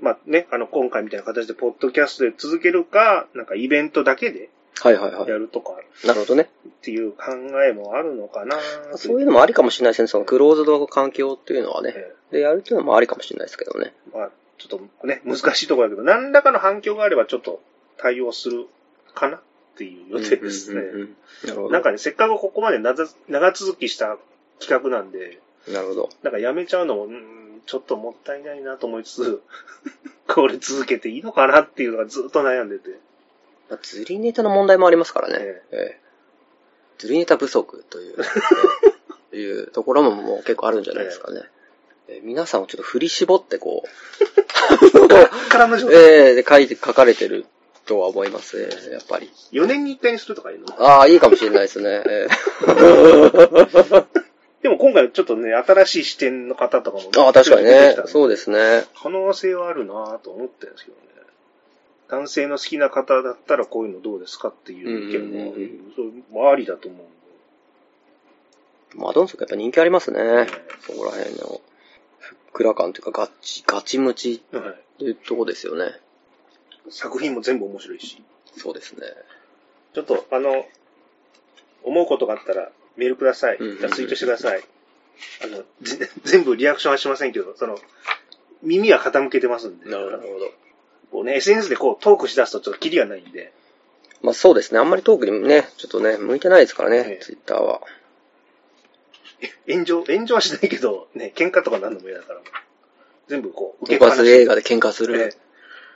[0.00, 5.28] まあね、あの、今回みたいな形で、ポッドキャストで続けるか、なんかイベントだけでーはいはいはい。
[5.28, 5.72] やるとか
[6.06, 6.48] なるほどね。
[6.66, 7.24] っていう考
[7.68, 8.56] えもあるのかな
[8.90, 10.08] とそういうのもありかもしれないですね。
[10.08, 11.92] そのクローズドの環境っていうのはね。
[11.94, 13.92] えで、やるっていうのもありかもしれないですけどね。
[14.14, 17.60] えまあ、ちょっとね、難しいところだけど、何らかの反響があればちょっと
[17.98, 18.66] 対応する
[19.14, 19.40] かなっ
[19.76, 20.80] ていう予定ですね。
[20.80, 21.16] なる
[21.56, 21.70] ほど。
[21.70, 24.16] なんかね、せっかくここまで長長続きした
[24.60, 26.10] 企画なんで、なるほど。
[26.22, 29.42] なんかやめちゃうのも、うん、ちょっともったいないなと思いつつ、
[30.26, 32.98] これ続けていいのかなっていうのがずっと悩んでて。
[33.70, 35.36] まあ、釣りネタの問題もありますからね。
[35.40, 36.00] えええ
[36.98, 38.16] 釣りネタ不足という、
[39.32, 41.40] ええいうところももう結構あるんじゃないですかね。
[42.08, 43.84] ええ皆さんをちょっと振り絞ってこ
[45.48, 46.02] からの状う、 態。
[46.02, 47.46] ええで書いて、書かれてる
[47.86, 49.30] とは思います、ええやっぱり。
[49.52, 50.66] 4年に1回にするとかいうの？
[50.78, 52.02] ああ、いいかもしれないですね。
[52.06, 52.28] え
[54.62, 58.84] でも今回ちょっとね、新しい視点の方とかも、えああ、確かにねそうですね。
[59.00, 61.02] 可能性はあるなと思ってるんですけどね。
[62.10, 67.04] 男性の好きな方だったらこういうのどうですかっていう意見も、うんうんうありだと思うん
[68.98, 69.04] で。
[69.04, 70.18] マドンソクやっぱ人気ありますね。
[70.80, 71.60] そこら辺の、
[72.18, 74.62] ふっくら感というか、ガチ、ガチムチはい。
[74.62, 75.92] っていうとこですよね。
[76.90, 78.20] 作品も全部面白いし。
[78.56, 79.06] そうですね。
[79.94, 80.66] ちょっと、あの、
[81.84, 83.56] 思うことがあったらメールください。
[83.56, 84.64] うんうんうんじゃあツイートしてください。
[85.44, 87.78] あの、ぜ全部リアクションはしませんけど、その、
[88.62, 89.88] 耳は傾けてますんで。
[89.88, 90.52] なるほど。
[91.10, 93.52] こうね、SNS でこうトークしだすとちょっとキリがないんで。
[94.22, 94.78] まあそうですね。
[94.78, 97.80] あんまりトークにね、ちょっとね、向いてないですからええね、ツイッターは。
[99.68, 102.40] 炎上、炎上はしないけど、ね、喧嘩とかなんのも嫌だから。
[103.28, 104.62] 全部こう、僕は映画で。
[104.62, 105.34] で喧嘩すえる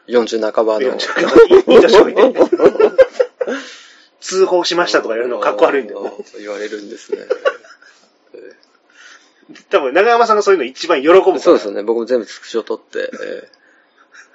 [0.09, 0.82] 40半ばの。
[0.82, 0.91] いい
[1.81, 2.23] 年老いて。
[4.20, 6.16] 通報しましたとか言うのかっこ悪いんだよ。
[6.39, 7.19] 言われるんですね。
[9.69, 11.39] 多分、長山さんがそういうの一番喜ぶ。
[11.39, 11.82] そうですよね。
[11.82, 13.64] 僕も全部スクショ撮って、えー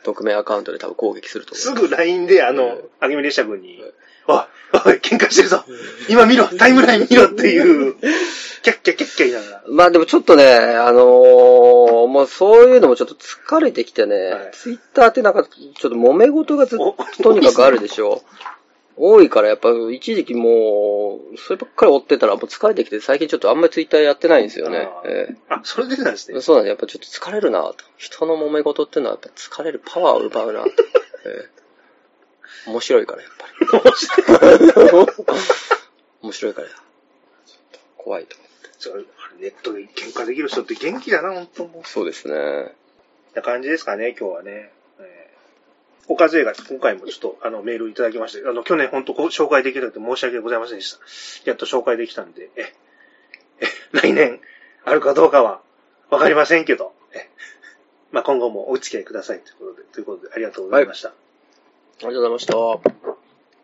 [0.03, 1.61] 匿名アカウントで多分攻撃すると思う。
[1.61, 3.93] すぐ LINE で、あのええ、あげみ列車軍にええ、
[4.27, 4.41] おい、
[4.85, 5.63] おい、喧嘩してるぞ。
[6.09, 7.95] 今見ろタイムライン見ろっていう、
[8.61, 9.63] キャッキャキャッキャ言いながら。
[9.69, 14.51] まあでもちょっとね、あのーもうそういうのもちょっと疲れてきてね、はい。
[14.51, 18.23] ツイッターってなんかちょっと揉め事がずっおととにかくあるでしょ。
[19.01, 24.89] 多いからやっぱ一時期もう、そればっかり追ってたらもう疲れてきて最近ちょっとあんまりツイッターやってないんですよね。
[24.91, 26.37] あーえあ、それでなんですね。
[26.37, 27.75] えそうなんですやっぱちょっと疲れるなと。
[27.95, 30.69] 人の揉め事っていうのはやっぱ疲れるパワーを奪うなと。
[31.25, 31.47] え
[32.67, 33.67] え面白いからやっぱり。
[36.21, 36.67] 面白いから。
[37.97, 38.45] 怖いと思
[38.99, 39.09] って。
[39.39, 41.87] ネットで喧嘩できる人って元気だな、本当もう。
[41.87, 42.73] そうですね。
[43.33, 44.73] な感じですかね、今日はね。
[44.99, 45.28] えー
[46.09, 50.99] おかず映画、今回もちょっとあのメールいただきまして、あの、去年本当こう紹介できなくて申し訳ございませんでした。
[51.49, 52.73] やっと紹介できたんで、え、
[53.61, 54.41] え、来年
[54.85, 55.61] あるかどうかは
[56.09, 57.29] わかりませんけど、え、
[58.11, 61.09] まあ、今後もお付き合いくださいということで、ということでありがとうございました。
[61.09, 61.17] はい
[62.01, 63.08] ありがとうございました。